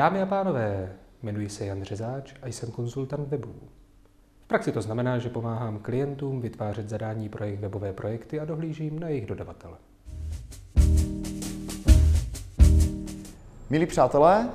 Dámy 0.00 0.22
a 0.22 0.26
pánové, 0.26 0.92
jmenuji 1.22 1.48
se 1.48 1.66
Jan 1.66 1.82
Řezáč 1.82 2.34
a 2.42 2.48
jsem 2.48 2.70
konzultant 2.70 3.28
webů. 3.28 3.54
V 4.44 4.46
praxi 4.46 4.72
to 4.72 4.82
znamená, 4.82 5.18
že 5.18 5.28
pomáhám 5.28 5.78
klientům 5.78 6.40
vytvářet 6.40 6.88
zadání 6.88 7.28
pro 7.28 7.44
jejich 7.44 7.60
webové 7.60 7.92
projekty 7.92 8.40
a 8.40 8.44
dohlížím 8.44 8.98
na 8.98 9.08
jejich 9.08 9.26
dodavatele. 9.26 9.76
Milí 13.70 13.86
přátelé, 13.86 14.48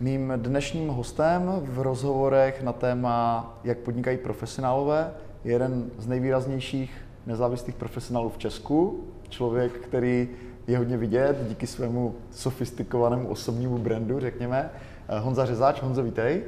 mým 0.00 0.32
dnešním 0.36 0.88
hostem 0.88 1.52
v 1.62 1.78
rozhovorech 1.78 2.62
na 2.62 2.72
téma, 2.72 3.54
jak 3.64 3.78
podnikají 3.78 4.18
profesionálové, 4.18 5.12
je 5.44 5.52
jeden 5.52 5.90
z 5.98 6.06
nejvýraznějších 6.06 7.06
nezávislých 7.26 7.76
profesionálů 7.76 8.28
v 8.28 8.38
Česku. 8.38 9.04
Člověk, 9.28 9.72
který 9.72 10.28
je 10.66 10.78
hodně 10.78 10.96
vidět 10.96 11.36
díky 11.48 11.66
svému 11.66 12.14
sofistikovanému 12.30 13.28
osobnímu 13.28 13.78
brandu, 13.78 14.20
řekněme. 14.20 14.70
Eh, 15.08 15.18
Honza 15.18 15.46
Řezáč, 15.46 15.82
Honzo, 15.82 16.02
vítej. 16.02 16.42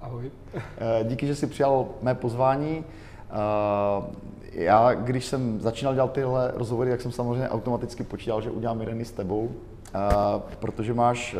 Ahoj. 0.00 0.30
Eh, 0.54 1.04
díky, 1.04 1.26
že 1.26 1.34
jsi 1.34 1.46
přijal 1.46 1.86
mé 2.02 2.14
pozvání. 2.14 2.84
Eh, 3.30 4.02
já, 4.52 4.94
když 4.94 5.24
jsem 5.24 5.60
začínal 5.60 5.94
dělat 5.94 6.12
tyhle 6.12 6.52
rozhovory, 6.54 6.90
tak 6.90 7.00
jsem 7.00 7.12
samozřejmě 7.12 7.48
automaticky 7.48 8.02
počítal, 8.04 8.40
že 8.40 8.50
udělám 8.50 8.80
jeden 8.80 9.04
s 9.04 9.12
tebou, 9.12 9.50
protože 10.58 10.94
máš, 10.94 11.36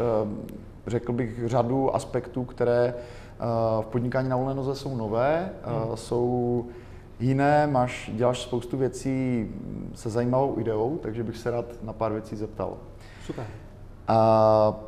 řekl 0.86 1.12
bych, 1.12 1.48
řadu 1.48 1.94
aspektů, 1.94 2.44
které 2.44 2.94
v 3.80 3.86
podnikání 3.86 4.28
na 4.28 4.36
volné 4.36 4.55
noze 4.55 4.74
jsou 4.74 4.97
nové, 4.97 5.50
hmm. 5.64 5.97
jsou 5.97 6.66
jiné, 7.20 7.67
máš, 7.67 8.11
děláš 8.14 8.42
spoustu 8.42 8.77
věcí 8.77 9.47
se 9.95 10.11
zajímavou 10.11 10.59
ideou, 10.59 10.98
takže 11.03 11.25
bych 11.25 11.36
se 11.36 11.50
rád 11.50 11.83
na 11.83 11.92
pár 11.92 12.12
věcí 12.12 12.36
zeptal. 12.36 12.77
Super. 13.27 13.47
A 14.09 14.81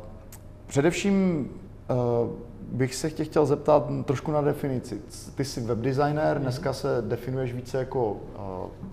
především 0.67 1.47
uh, 1.89 2.29
bych 2.71 2.95
se 2.95 3.11
tě 3.11 3.23
chtěl 3.23 3.45
zeptat 3.45 3.87
trošku 4.05 4.31
na 4.31 4.41
definici. 4.41 5.01
Ty 5.35 5.45
jsi 5.45 5.61
webdesigner, 5.61 6.37
mm. 6.37 6.43
dneska 6.43 6.73
se 6.73 7.01
definuješ 7.01 7.53
více 7.53 7.77
jako 7.77 8.11
uh, 8.11 8.17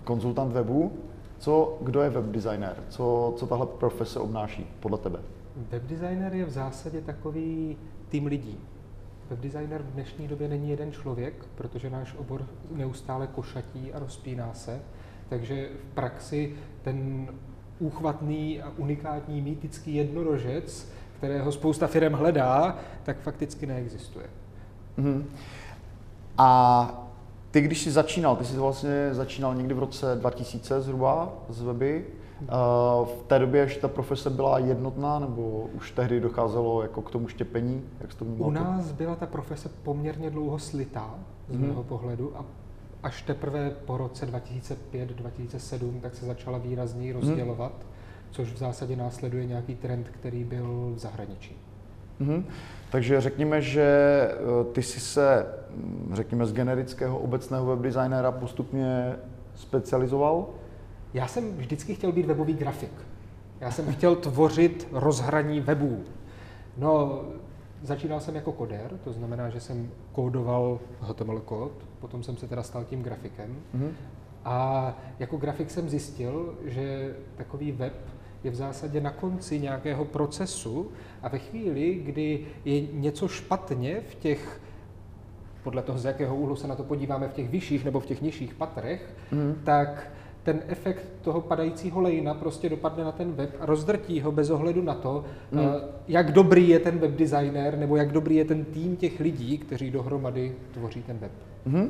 konzultant 0.03 0.53
webu. 0.53 0.91
Co, 1.39 1.77
kdo 1.81 2.01
je 2.01 2.09
webdesigner? 2.09 2.75
Co, 2.89 3.33
co 3.37 3.47
tahle 3.47 3.65
profese 3.65 4.19
obnáší 4.19 4.67
podle 4.79 4.97
tebe? 4.97 5.19
Webdesigner 5.71 6.33
je 6.33 6.45
v 6.45 6.49
zásadě 6.49 7.01
takový 7.01 7.77
tým 8.09 8.25
lidí. 8.25 8.59
Webdesigner 9.29 9.81
v 9.81 9.93
dnešní 9.93 10.27
době 10.27 10.47
není 10.47 10.69
jeden 10.69 10.91
člověk, 10.91 11.45
protože 11.55 11.89
náš 11.89 12.15
obor 12.17 12.45
neustále 12.71 13.27
košatí 13.27 13.93
a 13.93 13.99
rozpíná 13.99 14.53
se, 14.53 14.81
takže 15.29 15.69
v 15.81 15.95
praxi 15.95 16.53
ten 16.83 17.27
úchvatný 17.79 18.61
a 18.61 18.71
unikátní 18.77 19.41
mýtický 19.41 19.95
jednorožec, 19.95 20.87
kterého 21.17 21.51
spousta 21.51 21.87
firm 21.87 22.13
hledá, 22.13 22.77
tak 23.03 23.19
fakticky 23.19 23.65
neexistuje. 23.65 24.25
Mm-hmm. 24.97 25.23
A 26.37 27.03
ty, 27.51 27.61
když 27.61 27.83
jsi 27.83 27.91
začínal, 27.91 28.35
ty 28.35 28.45
jsi 28.45 28.57
vlastně 28.57 29.09
začínal 29.11 29.55
někdy 29.55 29.73
v 29.73 29.79
roce 29.79 30.15
2000 30.15 30.81
zhruba 30.81 31.33
z 31.49 31.61
weby, 31.61 32.05
v 33.05 33.23
té 33.27 33.39
době 33.39 33.61
ještě 33.61 33.81
ta 33.81 33.87
profese 33.87 34.29
byla 34.29 34.59
jednotná, 34.59 35.19
nebo 35.19 35.69
už 35.73 35.91
tehdy 35.91 36.19
docházelo 36.19 36.81
jako 36.81 37.01
k 37.01 37.11
tomu 37.11 37.27
štěpení? 37.27 37.83
Jak 38.01 38.13
to 38.13 38.25
U 38.25 38.51
nás 38.51 38.91
byla 38.91 39.15
ta 39.15 39.25
profese 39.25 39.69
poměrně 39.83 40.29
dlouho 40.29 40.59
slitá 40.59 41.15
z 41.49 41.55
mm-hmm. 41.55 41.67
mého 41.67 41.83
pohledu 41.83 42.37
a 42.37 42.45
až 43.03 43.21
teprve 43.21 43.69
po 43.69 43.97
roce 43.97 44.25
2005-2007 44.25 45.99
tak 46.01 46.15
se 46.15 46.25
začala 46.25 46.57
výrazněji 46.57 47.13
mhm. 47.13 47.21
rozdělovat, 47.21 47.71
mm-hmm. 47.71 48.31
což 48.31 48.53
v 48.53 48.57
zásadě 48.57 48.95
následuje 48.95 49.45
nějaký 49.45 49.75
trend, 49.75 50.09
který 50.09 50.43
byl 50.43 50.91
v 50.95 50.99
zahraničí. 50.99 51.55
Mm-hmm. 52.21 52.43
Takže 52.91 53.21
řekněme, 53.21 53.61
že 53.61 53.81
eh, 54.31 54.73
ty 54.73 54.83
jsi 54.83 54.99
se, 54.99 55.45
řekněme, 56.13 56.45
z 56.45 56.53
generického 56.53 57.19
obecného 57.19 57.65
webdesignera 57.65 58.31
postupně 58.31 59.15
specializoval? 59.55 60.47
Já 61.13 61.27
jsem 61.27 61.57
vždycky 61.57 61.95
chtěl 61.95 62.11
být 62.11 62.25
webový 62.25 62.53
grafik. 62.53 62.91
Já 63.59 63.71
jsem 63.71 63.93
chtěl 63.93 64.15
tvořit 64.15 64.87
rozhraní 64.91 65.59
webů. 65.59 66.03
No, 66.77 67.21
začínal 67.83 68.19
jsem 68.19 68.35
jako 68.35 68.51
koder, 68.51 68.99
to 69.03 69.13
znamená, 69.13 69.49
že 69.49 69.59
jsem 69.59 69.91
kódoval 70.11 70.79
HTML 71.01 71.39
kód, 71.39 71.71
potom 71.99 72.23
jsem 72.23 72.37
se 72.37 72.47
teda 72.47 72.63
stal 72.63 72.83
tím 72.83 73.03
grafikem. 73.03 73.55
Mm-hmm. 73.75 73.91
A 74.45 74.97
jako 75.19 75.37
grafik 75.37 75.71
jsem 75.71 75.89
zjistil, 75.89 76.55
že 76.65 77.15
takový 77.35 77.71
web 77.71 77.93
je 78.43 78.51
v 78.51 78.55
zásadě 78.55 79.01
na 79.01 79.11
konci 79.11 79.59
nějakého 79.59 80.05
procesu 80.05 80.91
a 81.21 81.29
ve 81.29 81.39
chvíli, 81.39 81.93
kdy 81.93 82.45
je 82.65 82.81
něco 82.81 83.27
špatně 83.27 84.01
v 84.01 84.15
těch, 84.15 84.61
podle 85.63 85.81
toho, 85.81 85.99
z 85.99 86.05
jakého 86.05 86.35
úhlu 86.35 86.55
se 86.55 86.67
na 86.67 86.75
to 86.75 86.83
podíváme, 86.83 87.27
v 87.27 87.33
těch 87.33 87.49
vyšších 87.49 87.85
nebo 87.85 87.99
v 87.99 88.05
těch 88.05 88.21
nižších 88.21 88.53
patrech, 88.53 89.15
mm. 89.31 89.61
tak 89.63 90.11
ten 90.47 90.61
efekt 90.67 91.05
toho 91.21 91.41
padajícího 91.41 92.01
lejna 92.01 92.33
prostě 92.33 92.69
dopadne 92.69 93.03
na 93.03 93.11
ten 93.11 93.31
web 93.31 93.49
a 93.59 93.65
rozdrtí 93.65 94.21
ho 94.21 94.31
bez 94.31 94.49
ohledu 94.49 94.83
na 94.83 94.93
to, 94.93 95.23
mm. 95.51 95.61
jak 96.07 96.31
dobrý 96.31 96.69
je 96.69 96.79
ten 96.79 96.99
web 96.99 97.11
designer 97.11 97.77
nebo 97.77 97.95
jak 97.95 98.11
dobrý 98.11 98.35
je 98.35 98.45
ten 98.45 98.65
tým 98.65 98.95
těch 98.95 99.19
lidí, 99.19 99.57
kteří 99.57 99.91
dohromady 99.91 100.55
tvoří 100.71 101.03
ten 101.03 101.17
web. 101.17 101.31
Mm. 101.65 101.81
Uh, 101.81 101.89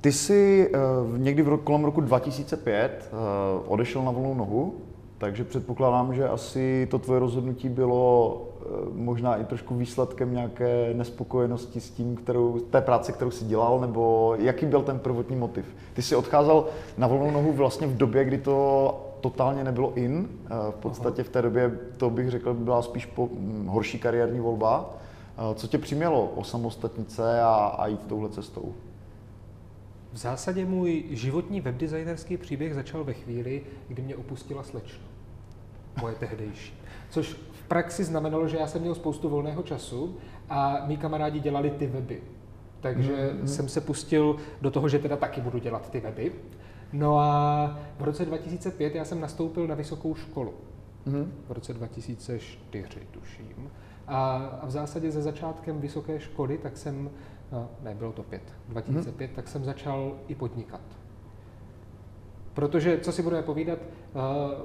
ty 0.00 0.12
jsi 0.12 0.70
uh, 0.74 1.18
někdy 1.18 1.42
v 1.42 1.48
roku, 1.48 1.64
kolem 1.64 1.84
roku 1.84 2.00
2005 2.00 3.10
uh, 3.12 3.18
eh, 3.18 3.68
odešel 3.68 4.02
na 4.02 4.10
volnou 4.10 4.34
nohu, 4.34 4.74
takže 5.18 5.44
předpokládám, 5.44 6.14
že 6.14 6.28
asi 6.28 6.88
to 6.90 6.98
tvoje 6.98 7.20
rozhodnutí 7.20 7.68
bylo 7.68 8.49
Eh, 8.49 8.49
možná 8.92 9.36
i 9.36 9.44
trošku 9.44 9.74
výsledkem 9.74 10.32
nějaké 10.32 10.94
nespokojenosti 10.94 11.80
s 11.80 11.90
tím, 11.90 12.16
kterou, 12.16 12.58
té 12.58 12.80
práce, 12.80 13.12
kterou 13.12 13.30
si 13.30 13.44
dělal, 13.44 13.80
nebo 13.80 14.34
jaký 14.38 14.66
byl 14.66 14.82
ten 14.82 14.98
prvotní 14.98 15.36
motiv? 15.36 15.64
Ty 15.94 16.02
jsi 16.02 16.16
odcházel 16.16 16.66
na 16.98 17.06
volnou 17.06 17.30
nohu 17.30 17.52
vlastně 17.52 17.86
v 17.86 17.96
době, 17.96 18.24
kdy 18.24 18.38
to 18.38 19.10
totálně 19.20 19.64
nebylo 19.64 19.94
in. 19.94 20.28
Eh, 20.44 20.48
v 20.70 20.74
podstatě 20.74 21.22
v 21.22 21.28
té 21.28 21.42
době 21.42 21.78
to 21.96 22.10
bych 22.10 22.30
řekl, 22.30 22.54
byla 22.54 22.82
spíš 22.82 23.06
po, 23.06 23.28
hm, 23.32 23.66
horší 23.66 23.98
kariérní 23.98 24.40
volba. 24.40 24.90
Eh, 25.38 25.54
co 25.54 25.66
tě 25.66 25.78
přimělo 25.78 26.26
osamostatnit 26.26 27.12
se 27.12 27.40
a, 27.40 27.54
a 27.54 27.86
jít 27.86 28.06
touhle 28.06 28.28
cestou? 28.28 28.74
V 30.12 30.16
zásadě 30.16 30.64
můj 30.64 31.04
životní 31.10 31.60
webdesignerský 31.60 32.36
příběh 32.36 32.74
začal 32.74 33.04
ve 33.04 33.12
chvíli, 33.12 33.62
kdy 33.88 34.02
mě 34.02 34.16
opustila 34.16 34.62
slečna. 34.62 35.04
Moje 36.00 36.14
tehdejší. 36.14 36.74
Což 37.10 37.36
praxi 37.70 38.04
znamenalo, 38.04 38.48
že 38.48 38.56
já 38.56 38.66
jsem 38.66 38.80
měl 38.80 38.94
spoustu 38.94 39.28
volného 39.28 39.62
času 39.62 40.16
a 40.48 40.86
mý 40.86 40.96
kamarádi 40.96 41.40
dělali 41.40 41.70
ty 41.70 41.86
weby. 41.86 42.22
Takže 42.80 43.12
mm-hmm. 43.12 43.44
jsem 43.44 43.68
se 43.68 43.80
pustil 43.80 44.36
do 44.60 44.70
toho, 44.70 44.88
že 44.88 44.98
teda 44.98 45.16
taky 45.16 45.40
budu 45.40 45.58
dělat 45.58 45.90
ty 45.90 46.00
weby. 46.00 46.32
No 46.92 47.18
a 47.18 47.78
v 47.98 48.04
roce 48.04 48.24
2005 48.24 48.94
já 48.94 49.04
jsem 49.04 49.20
nastoupil 49.20 49.66
na 49.66 49.74
vysokou 49.74 50.14
školu. 50.14 50.54
Mm-hmm. 51.06 51.26
V 51.48 51.52
roce 51.52 51.74
2004, 51.74 53.00
tuším. 53.10 53.70
A, 54.06 54.36
a 54.62 54.66
v 54.66 54.70
zásadě 54.70 55.10
ze 55.10 55.22
začátkem 55.22 55.80
vysoké 55.80 56.20
školy, 56.20 56.58
tak 56.58 56.76
jsem, 56.76 57.10
no, 57.52 57.68
ne, 57.82 57.94
bylo 57.94 58.12
to 58.12 58.22
pět, 58.22 58.42
2005, 58.68 59.30
mm-hmm. 59.30 59.34
tak 59.34 59.48
jsem 59.48 59.64
začal 59.64 60.18
i 60.28 60.34
podnikat. 60.34 60.99
Protože, 62.54 62.98
co 62.98 63.12
si 63.12 63.22
budeme 63.22 63.42
povídat, 63.42 63.78
eh, 63.78 64.18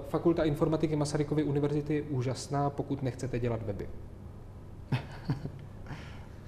fakulta 0.10 0.44
informatiky 0.44 0.96
Masarykovy 0.96 1.44
univerzity 1.44 1.96
je 1.96 2.02
úžasná, 2.02 2.70
pokud 2.70 3.04
nechcete 3.04 3.40
dělat 3.40 3.64
weby. 3.64 3.90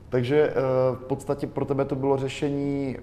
Takže 0.09 0.49
eh, 0.49 0.53
v 0.95 1.03
podstatě 1.07 1.47
pro 1.47 1.65
tebe 1.65 1.85
to 1.85 1.95
bylo 1.95 2.17
řešení, 2.17 2.97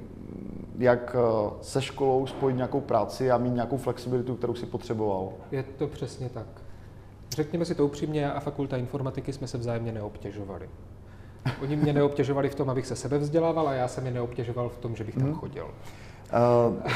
jak 0.79 1.17
eh, 1.19 1.51
se 1.61 1.83
školou 1.83 2.27
spojit 2.27 2.57
nějakou 2.57 2.81
práci 2.81 3.31
a 3.31 3.39
mít 3.39 3.55
nějakou 3.55 3.77
flexibilitu, 3.77 4.37
kterou 4.37 4.55
si 4.55 4.67
potřeboval. 4.67 5.33
Je 5.53 5.63
to 5.63 5.87
přesně 5.87 6.29
tak. 6.29 6.47
Řekněme 7.31 7.65
si 7.65 7.75
to 7.75 7.87
upřímně, 7.87 8.33
a 8.33 8.41
fakulta 8.41 8.77
informatiky 8.77 9.33
jsme 9.33 9.47
se 9.47 9.59
vzájemně 9.59 9.93
neobtěžovali. 9.93 10.69
Oni 11.63 11.77
mě 11.77 11.93
neobtěžovali 11.93 12.49
v 12.49 12.55
tom, 12.55 12.71
abych 12.71 12.87
se 12.87 12.97
sebe 12.97 13.19
vzdělával 13.19 13.69
a 13.69 13.75
já 13.75 13.89
jsem 13.89 14.07
je 14.07 14.13
neobtěžoval 14.13 14.69
v 14.69 14.79
tom, 14.79 14.97
že 14.97 15.05
bych 15.05 15.15
tam 15.15 15.25
hmm. 15.25 15.35
chodil. 15.35 15.65
Uh, 15.67 16.93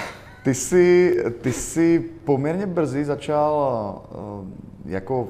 ty 0.49 0.55
jsi, 0.55 1.17
ty 1.41 1.53
jsi 1.53 2.11
poměrně 2.25 2.67
brzy 2.67 3.05
začal 3.05 3.53
uh, 4.11 4.47
jako 4.85 5.29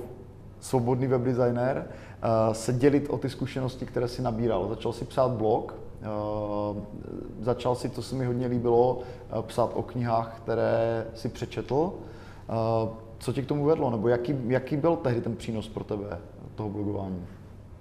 svobodný 0.61 1.07
webdesigner 1.07 1.87
uh, 1.87 2.53
se 2.55 2.73
dělit 2.73 3.07
o 3.11 3.19
ty 3.19 3.31
zkušenosti, 3.31 3.87
které 3.87 4.09
si 4.09 4.23
nabíral. 4.23 4.69
Začal 4.69 4.93
si 4.93 5.05
psát 5.05 5.31
blog, 5.31 5.75
uh, 5.75 6.83
začal 7.41 7.75
si, 7.75 7.89
to 7.89 8.03
se 8.03 8.15
mi 8.15 8.27
hodně 8.27 8.47
líbilo, 8.47 9.01
psát 9.43 9.71
o 9.75 9.83
knihách, 9.83 10.41
které 10.43 11.07
si 11.15 11.29
přečetl. 11.29 11.93
Co 13.19 13.33
tě 13.33 13.43
k 13.43 13.47
tomu 13.47 13.65
vedlo, 13.65 13.91
nebo 13.91 14.09
jaký, 14.09 14.37
jaký 14.47 14.77
byl 14.77 14.97
tehdy 14.97 15.21
ten 15.21 15.37
přínos 15.37 15.69
pro 15.69 15.85
tebe 15.85 16.19
toho 16.55 16.69
blogování? 16.69 17.27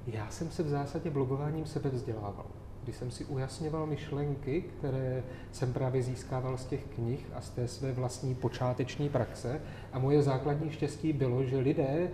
Já 0.08 0.28
jsem 0.30 0.52
se 0.52 0.64
v 0.64 0.70
zásadě 0.70 1.10
blogováním 1.10 1.66
sebe 1.66 1.90
vzdělával 1.90 2.46
kdy 2.88 2.94
jsem 2.94 3.12
si 3.12 3.26
ujasňoval 3.26 3.86
myšlenky, 3.86 4.62
které 4.62 5.24
jsem 5.52 5.74
právě 5.74 6.04
získával 6.04 6.58
z 6.58 6.66
těch 6.66 6.84
knih 6.96 7.26
a 7.36 7.42
z 7.42 7.50
té 7.50 7.68
své 7.68 7.92
vlastní 7.92 8.36
počáteční 8.36 9.10
praxe. 9.10 9.62
A 9.94 10.00
moje 10.00 10.24
základní 10.24 10.72
štěstí 10.72 11.14
bylo, 11.14 11.44
že 11.44 11.58
lidé 11.58 12.10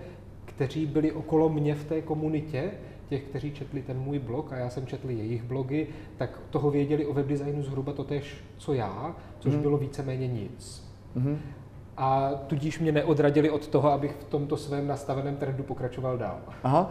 kteří 0.45 0.85
byli 0.85 1.11
okolo 1.11 1.49
mě 1.49 1.75
v 1.75 1.85
té 1.85 2.01
komunitě, 2.01 2.71
těch, 3.09 3.23
kteří 3.23 3.51
četli 3.51 3.81
ten 3.81 3.99
můj 3.99 4.19
blog 4.19 4.53
a 4.53 4.55
já 4.55 4.69
jsem 4.69 4.87
četl 4.87 5.09
jejich 5.09 5.43
blogy, 5.43 5.87
tak 6.17 6.39
toho 6.49 6.71
věděli 6.71 7.05
o 7.05 7.13
webdesignu 7.13 7.63
zhruba 7.63 7.93
to 7.93 8.03
tež, 8.03 8.43
co 8.57 8.73
já, 8.73 9.15
což 9.39 9.53
mm. 9.53 9.61
bylo 9.61 9.77
víceméně 9.77 10.27
nic. 10.27 10.89
Mm. 11.15 11.39
A 11.97 12.31
tudíž 12.47 12.79
mě 12.79 12.91
neodradili 12.91 13.49
od 13.49 13.67
toho, 13.67 13.91
abych 13.91 14.11
v 14.11 14.23
tomto 14.23 14.57
svém 14.57 14.87
nastaveném 14.87 15.35
trendu 15.35 15.63
pokračoval 15.63 16.17
dál. 16.17 16.39
Aha. 16.63 16.89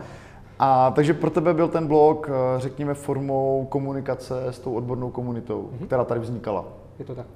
A 0.58 0.90
takže 0.90 1.14
pro 1.14 1.30
tebe 1.30 1.54
byl 1.54 1.68
ten 1.68 1.86
blog, 1.86 2.30
eh, 2.30 2.60
řekněme, 2.60 2.94
formou 2.94 3.66
komunikace 3.70 4.46
s 4.46 4.58
tou 4.58 4.74
odbornou 4.74 5.10
komunitou, 5.10 5.70
mm-hmm. 5.72 5.86
která 5.86 6.04
tady 6.04 6.20
vznikala. 6.20 6.64
Je 6.98 7.04
to 7.04 7.14
tak. 7.14 7.26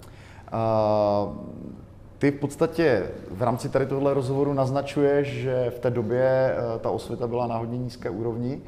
A 0.52 1.28
ty 2.18 2.30
v 2.30 2.40
podstatě 2.40 3.10
v 3.30 3.42
rámci 3.42 3.68
tady 3.68 3.86
tohle 3.86 4.14
rozhovoru 4.14 4.54
naznačuješ, 4.54 5.28
že 5.28 5.70
v 5.76 5.78
té 5.78 5.90
době 5.90 6.22
eh, 6.24 6.78
ta 6.78 6.90
osvěta 6.90 7.26
byla 7.26 7.46
na 7.46 7.56
hodně 7.56 7.78
nízké 7.78 8.10
úrovni. 8.10 8.60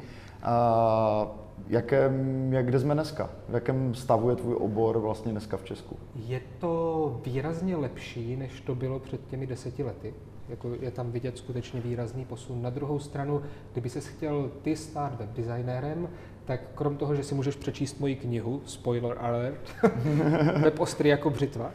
A 0.43 1.27
jakém, 1.67 2.53
jak, 2.53 2.65
kde 2.65 2.79
jsme 2.79 2.93
dneska? 2.93 3.29
V 3.49 3.53
jakém 3.53 3.95
stavu 3.95 4.29
je 4.29 4.35
tvůj 4.35 4.55
obor 4.55 4.97
vlastně 4.97 5.31
dneska 5.31 5.57
v 5.57 5.63
Česku? 5.63 5.97
Je 6.15 6.41
to 6.59 7.21
výrazně 7.25 7.75
lepší, 7.75 8.35
než 8.35 8.61
to 8.61 8.75
bylo 8.75 8.99
před 8.99 9.21
těmi 9.27 9.47
deseti 9.47 9.83
lety. 9.83 10.13
Jako 10.49 10.75
je 10.81 10.91
tam 10.91 11.11
vidět 11.11 11.37
skutečně 11.37 11.81
výrazný 11.81 12.25
posun. 12.25 12.61
Na 12.61 12.69
druhou 12.69 12.99
stranu, 12.99 13.41
kdyby 13.71 13.89
se 13.89 13.99
chtěl 13.99 14.51
ty 14.61 14.75
stát 14.75 15.19
webdesignérem, 15.19 16.09
tak 16.45 16.61
krom 16.75 16.97
toho, 16.97 17.15
že 17.15 17.23
si 17.23 17.35
můžeš 17.35 17.55
přečíst 17.55 17.99
moji 17.99 18.15
knihu, 18.15 18.61
spoiler 18.65 19.17
alert, 19.19 19.75
web 20.61 20.79
ostrý 20.79 21.09
jako 21.09 21.29
břitva, 21.29 21.71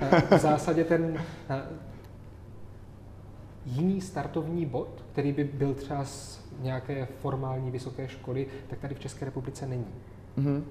tak 0.00 0.30
v 0.30 0.38
zásadě 0.38 0.84
ten 0.84 1.18
jiný 3.66 4.00
startovní 4.00 4.66
bod, 4.66 5.04
který 5.12 5.32
by 5.32 5.44
byl 5.44 5.74
třeba 5.74 6.04
z 6.04 6.44
nějaké 6.62 7.06
formální 7.20 7.70
vysoké 7.70 8.08
školy, 8.08 8.46
tak 8.68 8.78
tady 8.78 8.94
v 8.94 9.00
České 9.00 9.24
republice 9.24 9.66
není. 9.66 9.94
Mm-hmm. 10.38 10.62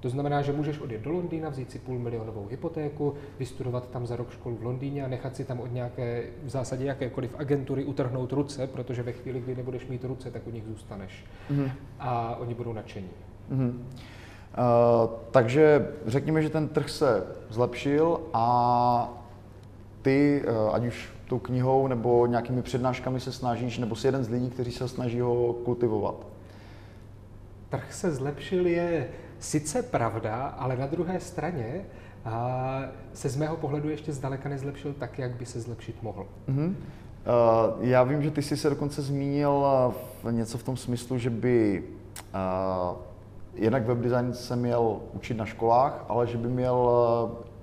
To 0.00 0.08
znamená, 0.08 0.42
že 0.42 0.52
můžeš 0.52 0.78
odjet 0.78 1.02
do 1.02 1.10
Londýna, 1.12 1.48
vzít 1.48 1.70
si 1.70 1.78
půl 1.78 1.98
milionovou 1.98 2.46
hypotéku, 2.50 3.14
vystudovat 3.38 3.90
tam 3.90 4.06
za 4.06 4.16
rok 4.16 4.30
školu 4.30 4.56
v 4.56 4.62
Londýně 4.62 5.04
a 5.04 5.08
nechat 5.08 5.36
si 5.36 5.44
tam 5.44 5.60
od 5.60 5.72
nějaké, 5.72 6.22
v 6.44 6.48
zásadě 6.48 6.84
jakékoliv 6.84 7.34
agentury 7.38 7.84
utrhnout 7.84 8.32
ruce, 8.32 8.66
protože 8.66 9.02
ve 9.02 9.12
chvíli, 9.12 9.40
kdy 9.40 9.56
nebudeš 9.56 9.86
mít 9.86 10.04
ruce, 10.04 10.30
tak 10.30 10.46
u 10.46 10.50
nich 10.50 10.64
zůstaneš. 10.64 11.24
Mm-hmm. 11.50 11.70
A 11.98 12.36
oni 12.36 12.54
budou 12.54 12.72
nadšení. 12.72 13.08
Mm-hmm. 13.52 13.70
Uh, 13.70 15.10
takže 15.30 15.88
řekněme, 16.06 16.42
že 16.42 16.50
ten 16.50 16.68
trh 16.68 16.90
se 16.90 17.26
zlepšil 17.50 18.20
a 18.32 19.22
ty, 20.02 20.42
uh, 20.48 20.74
ať 20.74 20.86
už 20.86 21.12
tou 21.28 21.38
knihou 21.38 21.86
nebo 21.86 22.26
nějakými 22.26 22.62
přednáškami 22.62 23.20
se 23.20 23.32
snažíš, 23.32 23.78
nebo 23.78 23.96
jsi 23.96 24.06
jeden 24.06 24.24
z 24.24 24.28
lidí, 24.28 24.50
kteří 24.50 24.72
se 24.72 24.88
snaží 24.88 25.20
ho 25.20 25.52
kultivovat? 25.52 26.26
Trh 27.68 27.92
se 27.92 28.10
zlepšil 28.10 28.66
je 28.66 29.08
sice 29.38 29.82
pravda, 29.82 30.54
ale 30.58 30.76
na 30.76 30.86
druhé 30.86 31.20
straně 31.20 31.84
a 32.24 32.80
se 33.14 33.28
z 33.28 33.36
mého 33.36 33.56
pohledu 33.56 33.88
ještě 33.88 34.12
zdaleka 34.12 34.48
nezlepšil 34.48 34.92
tak, 34.92 35.18
jak 35.18 35.36
by 35.36 35.46
se 35.46 35.60
zlepšit 35.60 36.02
mohl. 36.02 36.26
Mm-hmm. 36.48 36.66
Uh, 36.68 37.84
já 37.84 38.02
vím, 38.02 38.22
že 38.22 38.30
ty 38.30 38.42
jsi 38.42 38.56
se 38.56 38.70
dokonce 38.70 39.02
zmínil 39.02 39.66
v 40.22 40.32
něco 40.32 40.58
v 40.58 40.62
tom 40.62 40.76
smyslu, 40.76 41.18
že 41.18 41.30
by 41.30 41.84
uh, 42.34 42.96
jednak 43.54 43.86
webdesign 43.86 44.32
se 44.32 44.56
měl 44.56 45.00
učit 45.12 45.36
na 45.36 45.44
školách, 45.44 46.04
ale 46.08 46.26
že 46.26 46.38
by 46.38 46.48
měl 46.48 46.90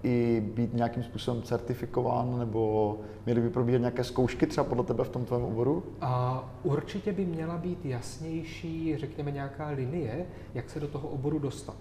i 0.03 0.43
být 0.55 0.73
nějakým 0.73 1.03
způsobem 1.03 1.41
certifikován, 1.41 2.39
nebo 2.39 2.97
měly 3.25 3.41
by 3.41 3.49
probíhat 3.49 3.77
nějaké 3.79 4.03
zkoušky 4.03 4.47
třeba 4.47 4.63
podle 4.63 4.83
tebe 4.83 5.03
v 5.03 5.09
tom 5.09 5.25
tvém 5.25 5.41
oboru? 5.43 5.83
A 6.01 6.43
určitě 6.63 7.11
by 7.13 7.25
měla 7.25 7.57
být 7.57 7.85
jasnější, 7.85 8.97
řekněme, 8.97 9.31
nějaká 9.31 9.67
linie, 9.67 10.25
jak 10.53 10.69
se 10.69 10.79
do 10.79 10.87
toho 10.87 11.07
oboru 11.07 11.39
dostat. 11.39 11.77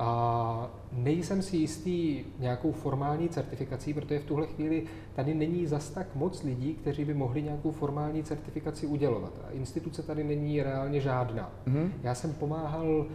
A 0.00 0.70
nejsem 0.92 1.42
si 1.42 1.56
jistý 1.56 2.24
nějakou 2.38 2.72
formální 2.72 3.28
certifikací, 3.28 3.94
protože 3.94 4.18
v 4.18 4.24
tuhle 4.24 4.46
chvíli 4.46 4.84
tady 5.14 5.34
není 5.34 5.66
zas 5.66 5.90
tak 5.90 6.06
moc 6.14 6.42
lidí, 6.42 6.74
kteří 6.74 7.04
by 7.04 7.14
mohli 7.14 7.42
nějakou 7.42 7.70
formální 7.70 8.22
certifikaci 8.22 8.86
udělovat. 8.86 9.32
A 9.48 9.50
instituce 9.50 10.02
tady 10.02 10.24
není 10.24 10.62
reálně 10.62 11.00
žádná. 11.00 11.50
Mm-hmm. 11.66 11.90
Já 12.02 12.14
jsem 12.14 12.32
pomáhal 12.32 13.06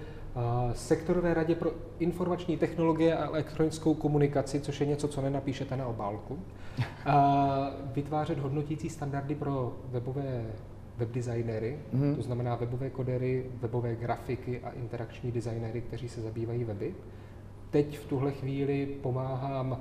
sektorové 0.73 1.33
radě 1.33 1.55
pro 1.55 1.71
informační 1.99 2.57
technologie 2.57 3.17
a 3.17 3.27
elektronickou 3.27 3.93
komunikaci, 3.93 4.59
což 4.59 4.81
je 4.81 4.87
něco, 4.87 5.07
co 5.07 5.21
nenapíšete 5.21 5.77
na 5.77 5.87
obálku, 5.87 6.39
a 7.05 7.71
vytvářet 7.93 8.39
hodnotící 8.39 8.89
standardy 8.89 9.35
pro 9.35 9.75
webové 9.91 10.45
webdesignéry, 10.97 11.79
mm-hmm. 11.93 12.15
to 12.15 12.21
znamená 12.21 12.55
webové 12.55 12.89
kodery, 12.89 13.45
webové 13.61 13.95
grafiky 13.95 14.59
a 14.63 14.69
interakční 14.69 15.31
designéry, 15.31 15.81
kteří 15.81 16.09
se 16.09 16.21
zabývají 16.21 16.63
weby. 16.63 16.95
Teď 17.69 17.99
v 17.99 18.05
tuhle 18.05 18.31
chvíli 18.31 18.85
pomáhám 19.01 19.77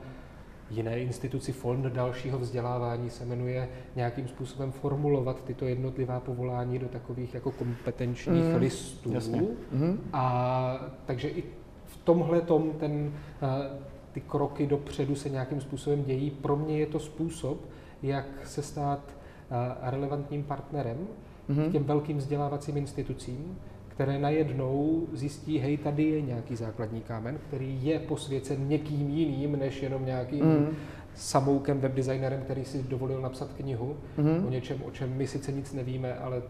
jiné 0.70 0.99
instituci, 0.99 1.53
fond 1.53 1.82
dalšího 1.87 2.38
vzdělávání 2.38 3.11
se 3.11 3.25
jmenuje 3.25 3.69
nějakým 3.97 4.29
způsobem 4.29 4.73
formulovat 4.73 5.44
tyto 5.44 5.64
jednotlivá 5.64 6.20
povolání 6.20 6.79
do 6.79 6.88
takových 6.88 7.35
jako 7.35 7.50
kompetenčních 7.50 8.44
mm, 8.44 8.56
listů. 8.56 9.12
Jasně. 9.12 9.43
Mm. 9.73 10.00
A 10.12 10.87
takže 11.06 11.29
i 11.29 11.43
v 11.87 11.97
tomhle 11.97 12.41
tom 12.41 12.70
ten, 12.70 13.12
ty 14.12 14.20
kroky 14.20 14.67
dopředu 14.67 15.14
se 15.14 15.31
nějakým 15.31 15.61
způsobem 15.61 16.05
dějí. 16.05 16.31
Pro 16.31 16.56
mě 16.56 16.79
je 16.79 16.87
to 16.87 16.99
způsob, 16.99 17.58
jak 18.03 18.26
se 18.47 18.62
stát 18.62 19.00
relevantním 19.82 20.44
partnerem 20.44 20.99
mm. 21.49 21.73
těm 21.73 21.85
velkým 21.85 22.19
vzdělávacím 22.19 22.76
institucím, 22.76 23.58
které 23.94 24.19
najednou 24.19 25.06
zjistí, 25.12 25.59
hej, 25.59 25.77
tady 25.77 26.03
je 26.03 26.23
nějaký 26.23 26.56
základní 26.56 27.00
kámen, 27.00 27.39
který 27.49 27.85
je 27.87 27.99
posvěcen 27.99 28.69
někým 28.69 29.11
jiným, 29.11 29.59
než 29.59 29.83
jenom 29.83 30.05
nějakým 30.05 30.44
mm. 30.44 30.67
samoukem 31.15 31.81
webdesignerem, 31.81 32.41
který 32.41 32.65
si 32.65 32.83
dovolil 32.83 33.21
napsat 33.21 33.53
knihu 33.53 33.97
mm. 34.17 34.47
o 34.47 34.50
něčem, 34.50 34.79
o 34.85 34.91
čem 34.91 35.17
my 35.17 35.27
sice 35.27 35.53
nic 35.53 35.73
nevíme, 35.73 36.15
ale 36.15 36.43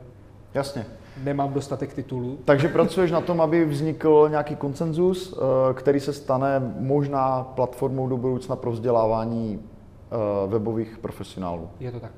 Jasně. 0.55 0.87
Nemám 1.23 1.53
dostatek 1.53 1.95
titulů. 1.95 2.39
Takže 2.45 2.69
pracuješ 2.69 3.11
na 3.11 3.21
tom, 3.21 3.41
aby 3.41 3.65
vznikl 3.65 4.27
nějaký 4.31 4.57
konsenzus, 4.57 5.39
eh, 5.39 5.75
který 5.75 6.01
se 6.01 6.13
stane 6.13 6.75
možná 6.79 7.43
platformou 7.43 8.09
do 8.09 8.17
budoucna 8.17 8.57
pro 8.57 8.73
vzdělávání 8.73 9.61
eh, 9.61 10.17
webových 10.49 10.99
profesionálů. 10.99 11.69
Je 11.81 11.93
to 11.93 12.01
tak. 12.01 12.13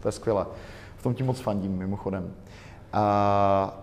To 0.00 0.08
je 0.08 0.12
skvělé. 0.12 0.46
V 0.96 1.02
tom 1.02 1.14
ti 1.14 1.22
moc 1.22 1.40
fandím, 1.40 1.78
mimochodem. 1.78 2.32
A 2.92 3.81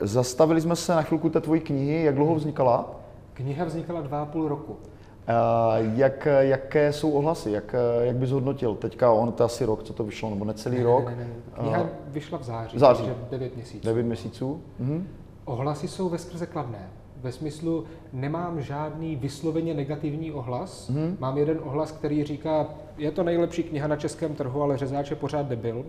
Zastavili 0.00 0.60
jsme 0.60 0.76
se 0.76 0.94
na 0.94 1.02
chvilku 1.02 1.30
té 1.30 1.40
tvojí 1.40 1.60
knihy. 1.60 2.04
Jak 2.04 2.14
dlouho 2.14 2.34
vznikala? 2.34 2.90
Kniha 3.34 3.64
vznikala 3.64 4.00
dva 4.00 4.22
a 4.22 4.26
půl 4.26 4.48
roku. 4.48 4.72
Uh, 4.72 5.96
jak, 5.96 6.28
jaké 6.40 6.92
jsou 6.92 7.10
ohlasy? 7.10 7.50
Jak, 7.50 7.74
jak 8.00 8.16
bys 8.16 8.30
hodnotil? 8.30 8.74
Teďka 8.74 9.12
on 9.12 9.32
to 9.32 9.44
asi 9.44 9.64
rok, 9.64 9.82
co 9.82 9.92
to 9.92 10.04
vyšlo, 10.04 10.30
nebo 10.30 10.44
necelý 10.44 10.78
ne, 10.78 10.84
rok? 10.84 11.04
Ne, 11.04 11.16
ne, 11.16 11.24
ne. 11.24 11.34
Kniha 11.52 11.86
vyšla 12.06 12.38
v 12.38 12.42
září, 12.42 12.78
září. 12.78 13.02
takže 13.02 13.16
9 13.30 13.56
měsíců. 13.56 13.86
9 13.86 14.02
měsíců. 14.02 14.62
Uh-huh. 14.80 15.02
Ohlasy 15.44 15.88
jsou 15.88 16.08
ve 16.08 16.18
skrze 16.18 16.46
kladné. 16.46 16.90
Ve 17.22 17.32
smyslu, 17.32 17.84
nemám 18.12 18.60
žádný 18.60 19.16
vysloveně 19.16 19.74
negativní 19.74 20.32
ohlas. 20.32 20.90
Hmm. 20.90 21.16
Mám 21.20 21.38
jeden 21.38 21.58
ohlas, 21.62 21.92
který 21.92 22.24
říká, 22.24 22.66
je 22.98 23.10
to 23.10 23.22
nejlepší 23.22 23.62
kniha 23.62 23.88
na 23.88 23.96
českém 23.96 24.34
trhu, 24.34 24.62
ale 24.62 24.78
řezáč 24.78 25.10
je 25.10 25.16
pořád 25.16 25.46
debil. 25.46 25.86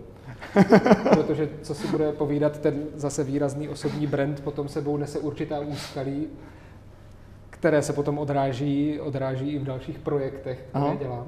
Protože 1.14 1.48
co 1.62 1.74
si 1.74 1.88
bude 1.88 2.12
povídat, 2.12 2.58
ten 2.58 2.84
zase 2.94 3.24
výrazný 3.24 3.68
osobní 3.68 4.06
brand 4.06 4.40
potom 4.40 4.68
sebou 4.68 4.96
nese 4.96 5.18
určitá 5.18 5.60
úskalí, 5.60 6.26
které 7.50 7.82
se 7.82 7.92
potom 7.92 8.18
odráží, 8.18 9.00
odráží 9.00 9.50
i 9.50 9.58
v 9.58 9.64
dalších 9.64 9.98
projektech, 9.98 10.64
které 10.68 10.84
Aha. 10.84 10.94
dělám. 10.94 11.26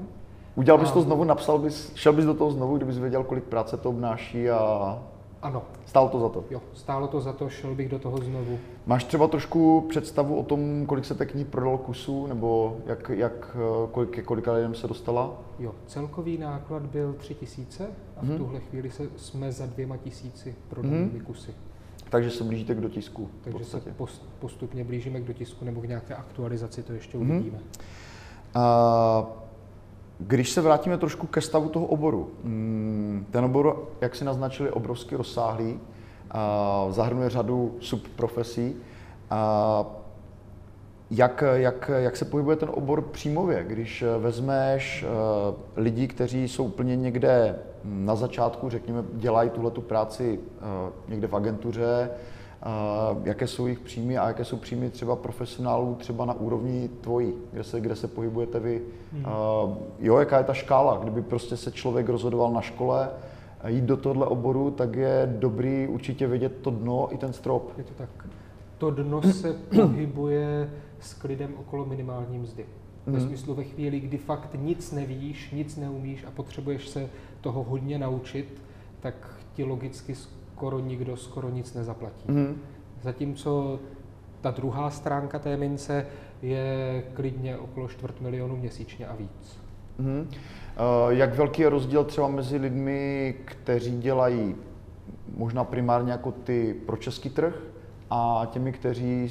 Udělal 0.54 0.80
bys 0.80 0.92
to 0.92 1.00
znovu, 1.00 1.24
napsal 1.24 1.58
bys, 1.58 1.92
šel 1.94 2.12
bys 2.12 2.24
do 2.24 2.34
toho 2.34 2.50
znovu, 2.50 2.76
kdybys 2.76 2.98
věděl, 2.98 3.24
kolik 3.24 3.44
práce 3.44 3.76
to 3.76 3.88
obnáší 3.88 4.50
a 4.50 4.98
ano. 5.46 5.62
Stálo 5.86 6.08
to 6.08 6.20
za 6.20 6.28
to? 6.28 6.44
Jo, 6.50 6.62
stálo 6.74 7.06
to 7.06 7.20
za 7.20 7.32
to, 7.32 7.48
šel 7.48 7.74
bych 7.74 7.88
do 7.88 7.98
toho 7.98 8.18
znovu. 8.18 8.58
Máš 8.86 9.04
třeba 9.04 9.28
trošku 9.28 9.86
představu 9.88 10.36
o 10.36 10.42
tom, 10.42 10.86
kolik 10.86 11.04
se 11.04 11.14
té 11.14 11.26
knihy 11.26 11.44
prodalo 11.44 11.78
kusů, 11.78 12.26
nebo 12.26 12.76
jak, 12.86 13.10
jak, 13.14 13.56
kolik, 13.92 14.24
kolika 14.24 14.52
lidem 14.52 14.74
se 14.74 14.88
dostala? 14.88 15.32
Jo, 15.58 15.74
celkový 15.86 16.38
náklad 16.38 16.82
byl 16.82 17.12
3 17.12 17.34
tisíce 17.34 17.86
a 18.16 18.20
v 18.20 18.28
hmm. 18.28 18.38
tuhle 18.38 18.60
chvíli 18.60 18.90
se, 18.90 19.08
jsme 19.16 19.52
za 19.52 19.66
dvěma 19.66 19.96
tisíci 19.96 20.54
prodali 20.68 20.96
hmm. 20.96 21.20
kusy. 21.20 21.54
Takže 22.10 22.30
se 22.30 22.44
blížíte 22.44 22.74
k 22.74 22.80
dotisku. 22.80 23.28
Takže 23.44 23.64
se 23.64 23.82
postupně 24.38 24.84
blížíme 24.84 25.20
k 25.20 25.24
dotisku 25.24 25.64
nebo 25.64 25.80
k 25.80 25.88
nějaké 25.88 26.14
aktualizaci, 26.14 26.82
to 26.82 26.92
ještě 26.92 27.18
hmm. 27.18 27.30
uvidíme. 27.30 27.58
Uh, 28.56 29.26
když 30.18 30.50
se 30.50 30.60
vrátíme 30.60 30.98
trošku 30.98 31.26
ke 31.26 31.40
stavu 31.40 31.68
toho 31.68 31.86
oboru, 31.86 32.30
mm, 32.44 33.26
ten 33.30 33.44
obor, 33.44 33.88
jak 34.00 34.14
si 34.14 34.24
naznačili, 34.24 34.70
obrovsky 34.70 35.16
rozsáhlý, 35.16 35.80
zahrnuje 36.90 37.30
řadu 37.30 37.76
subprofesí. 37.80 38.76
Jak, 41.10 41.44
jak, 41.52 41.90
jak 41.96 42.16
se 42.16 42.24
pohybuje 42.24 42.56
ten 42.56 42.68
obor 42.72 43.02
přímově, 43.02 43.64
když 43.64 44.04
vezmeš 44.18 45.04
eh, 45.04 45.54
lidi, 45.76 46.08
kteří 46.08 46.48
jsou 46.48 46.64
úplně 46.64 46.96
někde 46.96 47.58
na 47.84 48.16
začátku, 48.16 48.70
řekněme, 48.70 49.04
dělají 49.12 49.50
tuhle 49.50 49.70
tu 49.70 49.80
práci 49.80 50.40
někde 51.08 51.26
v 51.26 51.36
agentuře, 51.36 52.10
jaké 53.24 53.46
jsou 53.46 53.66
jejich 53.66 53.80
příjmy 53.80 54.18
a 54.18 54.28
jaké 54.28 54.44
jsou 54.44 54.56
příjmy 54.56 54.90
třeba 54.90 55.16
profesionálů 55.16 55.94
třeba 55.94 56.24
na 56.24 56.34
úrovni 56.34 56.90
tvojí, 57.00 57.32
kde 57.52 57.64
se, 57.64 57.80
kde 57.80 57.96
se 57.96 58.08
pohybujete 58.08 58.60
vy. 58.60 58.82
Hmm. 59.12 59.24
Jo, 59.98 60.16
jaká 60.16 60.38
je 60.38 60.44
ta 60.44 60.54
škála, 60.54 60.98
kdyby 60.98 61.22
prostě 61.22 61.56
se 61.56 61.72
člověk 61.72 62.08
rozhodoval 62.08 62.52
na 62.52 62.60
škole, 62.60 63.10
jít 63.66 63.84
do 63.84 63.96
tohle 63.96 64.26
oboru, 64.26 64.70
tak 64.70 64.96
je 64.96 65.36
dobrý 65.38 65.86
určitě 65.86 66.26
vědět 66.26 66.52
to 66.62 66.70
dno 66.70 67.08
i 67.14 67.18
ten 67.18 67.32
strop. 67.32 67.72
Je 67.78 67.84
to 67.84 67.94
tak. 67.94 68.08
To 68.78 68.90
dno 68.90 69.22
se 69.22 69.52
pohybuje 69.76 70.70
s 71.00 71.14
klidem 71.14 71.54
okolo 71.58 71.86
minimální 71.86 72.38
mzdy. 72.38 72.66
Mm. 73.06 73.14
Ve 73.14 73.20
smyslu 73.20 73.54
ve 73.54 73.64
chvíli, 73.64 74.00
kdy 74.00 74.18
fakt 74.18 74.50
nic 74.54 74.92
nevíš, 74.92 75.50
nic 75.50 75.76
neumíš 75.76 76.24
a 76.24 76.30
potřebuješ 76.30 76.88
se 76.88 77.08
toho 77.40 77.62
hodně 77.62 77.98
naučit, 77.98 78.62
tak 79.00 79.40
ti 79.52 79.64
logicky 79.64 80.14
skoro 80.56 80.80
nikdo 80.80 81.16
skoro 81.16 81.50
nic 81.50 81.74
nezaplatí. 81.74 82.32
Mm. 82.32 82.60
Zatímco 83.02 83.78
ta 84.40 84.50
druhá 84.50 84.90
stránka 84.90 85.38
té 85.38 85.56
mince 85.56 86.06
je 86.42 87.04
klidně 87.14 87.56
okolo 87.56 87.88
čtvrt 87.88 88.20
milionu 88.20 88.56
měsíčně 88.56 89.06
a 89.06 89.14
víc. 89.16 89.60
Mm. 89.98 90.30
Jak 91.08 91.34
velký 91.34 91.62
je 91.62 91.68
rozdíl 91.68 92.04
třeba 92.04 92.28
mezi 92.28 92.56
lidmi, 92.56 93.34
kteří 93.44 93.98
dělají 93.98 94.54
možná 95.36 95.64
primárně 95.64 96.12
jako 96.12 96.32
ty 96.32 96.74
pro 96.86 96.96
český 96.96 97.30
trh 97.30 97.62
a 98.10 98.48
těmi, 98.50 98.72
kteří, 98.72 99.28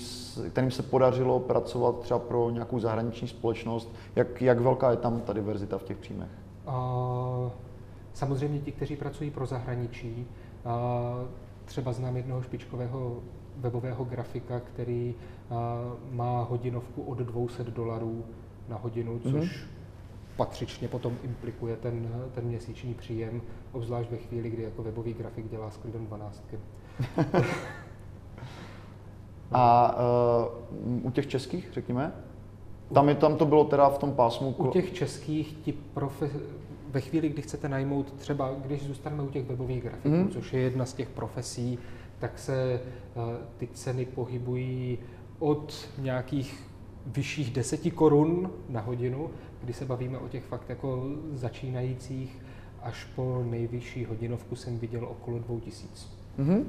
kterým 0.50 0.72
se 0.72 0.84
podařilo 0.84 1.40
pracovat 1.40 2.00
třeba 2.00 2.20
pro 2.20 2.50
nějakou 2.50 2.80
zahraniční 2.80 3.28
společnost, 3.28 3.96
jak, 4.16 4.42
jak 4.42 4.60
velká 4.60 4.92
je 4.92 4.98
tam 4.98 5.22
ta 5.22 5.34
diverzita 5.34 5.78
v 5.78 5.84
těch 5.84 5.98
příjmech? 5.98 6.30
Uh, 6.68 6.74
samozřejmě 8.14 8.60
ti, 8.60 8.72
kteří 8.72 8.96
pracují 8.96 9.32
pro 9.32 9.46
zahraničí, 9.46 10.28
uh, 10.30 10.45
třeba 11.66 11.94
znám 11.94 12.18
jednoho 12.18 12.42
špičkového 12.42 13.20
webového 13.58 14.06
grafika, 14.06 14.60
který 14.60 15.16
má 16.12 16.44
hodinovku 16.44 17.04
od 17.04 17.18
200 17.18 17.64
dolarů 17.64 18.26
na 18.70 18.78
hodinu, 18.78 19.20
což 19.20 19.34
mm-hmm. 19.34 19.68
patřičně 20.38 20.88
potom 20.88 21.18
implikuje 21.24 21.76
ten, 21.78 22.10
ten 22.36 22.46
měsíční 22.46 22.94
příjem, 22.94 23.42
obzvlášť 23.72 24.12
ve 24.12 24.18
chvíli, 24.18 24.50
kdy 24.50 24.64
jako 24.64 24.84
webový 24.84 25.14
grafik 25.14 25.50
dělá 25.50 25.70
s 25.72 25.78
klidem 25.78 26.06
12. 26.06 26.44
A 29.52 29.96
uh, 30.86 31.06
u 31.06 31.12
těch 31.12 31.28
českých, 31.28 31.70
řekněme? 31.74 32.14
Tam, 32.94 33.10
je, 33.10 33.16
tam 33.16 33.36
to 33.36 33.46
bylo 33.46 33.64
teda 33.64 33.90
v 33.90 33.98
tom 33.98 34.12
pásmu... 34.12 34.50
U 34.50 34.68
těch 34.68 34.94
českých 34.94 35.54
ti 35.54 35.74
profe... 35.74 36.30
ve 36.92 37.02
chvíli, 37.02 37.30
kdy 37.30 37.42
chcete 37.42 37.70
najmout 37.70 38.14
třeba, 38.14 38.56
když 38.66 38.84
zůstaneme 38.84 39.24
u 39.24 39.30
těch 39.30 39.46
webových 39.46 39.84
grafiků, 39.84 40.16
mm. 40.16 40.30
což 40.30 40.54
je 40.54 40.60
jedna 40.60 40.86
z 40.86 40.94
těch 40.94 41.10
profesí, 41.10 41.80
tak 42.20 42.40
se 42.40 42.80
uh, 43.16 43.24
ty 43.58 43.68
ceny 43.68 44.06
pohybují 44.06 44.98
od 45.40 45.90
nějakých 45.98 46.64
vyšších 47.06 47.54
10 47.54 47.92
korun 47.94 48.52
na 48.70 48.82
hodinu, 48.82 49.30
kdy 49.64 49.74
se 49.74 49.86
bavíme 49.86 50.18
o 50.18 50.28
těch 50.28 50.44
fakt 50.44 50.70
jako 50.70 51.04
začínajících, 51.34 52.42
až 52.82 53.08
po 53.16 53.44
nejvyšší 53.50 54.06
hodinovku 54.06 54.56
jsem 54.56 54.80
viděl 54.80 55.06
okolo 55.06 55.40
2000. 55.40 56.08
Mm-hmm. 56.40 56.64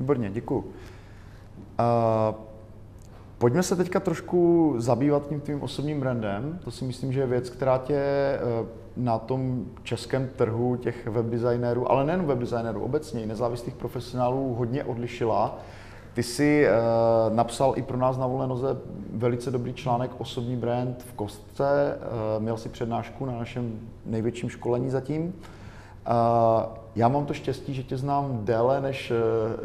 Výborně, 0.00 0.30
děkuji. 0.30 0.58
Uh, 0.58 2.34
pojďme 3.38 3.62
se 3.62 3.76
teďka 3.76 4.00
trošku 4.00 4.74
zabývat 4.78 5.28
tím 5.28 5.40
tvým 5.40 5.62
osobním 5.62 6.00
brandem. 6.00 6.60
To 6.64 6.70
si 6.70 6.84
myslím, 6.84 7.12
že 7.12 7.20
je 7.20 7.26
věc, 7.26 7.50
která 7.50 7.78
tě 7.78 8.02
uh, 8.60 8.68
na 8.96 9.18
tom 9.18 9.64
českém 9.82 10.28
trhu 10.36 10.76
těch 10.76 11.06
webdesignérů, 11.06 11.90
ale 11.90 12.04
nejen 12.04 12.26
webdesignérů, 12.26 12.80
obecně 12.80 13.22
i 13.22 13.26
nezávislých 13.26 13.74
profesionálů 13.74 14.54
hodně 14.54 14.84
odlišila. 14.84 15.58
Ty 16.14 16.22
jsi 16.22 16.66
uh, 16.68 17.36
napsal 17.36 17.72
i 17.76 17.82
pro 17.82 17.96
nás 17.96 18.18
na 18.18 18.26
volné 18.26 18.46
noze 18.46 18.76
velice 19.12 19.50
dobrý 19.50 19.74
článek 19.74 20.10
Osobní 20.18 20.56
brand 20.56 21.02
v 21.02 21.12
kostce. 21.12 21.98
Uh, 22.36 22.42
měl 22.42 22.56
si 22.56 22.68
přednášku 22.68 23.26
na 23.26 23.38
našem 23.38 23.80
největším 24.06 24.48
školení 24.48 24.90
zatím. 24.90 25.22
Uh, 25.24 25.32
já 26.96 27.08
mám 27.08 27.26
to 27.26 27.34
štěstí, 27.34 27.74
že 27.74 27.82
tě 27.82 27.96
znám 27.96 28.40
déle, 28.44 28.80
než 28.80 29.12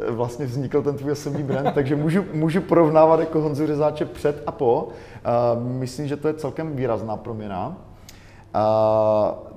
uh, 0.10 0.16
vlastně 0.16 0.46
vznikl 0.46 0.82
ten 0.82 0.98
tvůj 0.98 1.12
osobní 1.12 1.44
brand, 1.44 1.72
takže 1.76 1.96
můžu, 1.96 2.24
můžu 2.34 2.62
porovnávat 2.62 3.20
jako 3.20 3.42
Honzu 3.42 3.68
Řezáče 3.68 4.06
před 4.06 4.44
a 4.48 4.52
po. 4.52 4.84
Uh, 4.84 5.64
myslím, 5.64 6.08
že 6.08 6.18
to 6.18 6.28
je 6.28 6.34
celkem 6.34 6.76
výrazná 6.76 7.18
proměna. 7.18 7.78
Uh, 8.55 9.51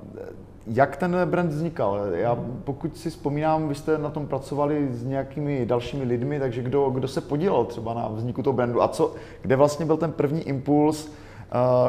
jak 0.67 0.97
ten 0.97 1.17
brand 1.25 1.49
vznikal? 1.49 1.99
Já, 2.13 2.37
pokud 2.63 2.97
si 2.97 3.09
vzpomínám, 3.09 3.67
vy 3.67 3.75
jste 3.75 3.97
na 3.97 4.09
tom 4.09 4.27
pracovali 4.27 4.93
s 4.93 5.05
nějakými 5.05 5.65
dalšími 5.65 6.03
lidmi, 6.03 6.39
takže 6.39 6.61
kdo, 6.61 6.89
kdo 6.89 7.07
se 7.07 7.21
podílel 7.21 7.65
třeba 7.65 7.93
na 7.93 8.07
vzniku 8.07 8.43
toho 8.43 8.53
brandu 8.53 8.81
a 8.81 8.87
co, 8.87 9.13
kde 9.41 9.55
vlastně 9.55 9.85
byl 9.85 9.97
ten 9.97 10.11
první 10.11 10.41
impuls, 10.41 11.07
uh, 11.07 11.11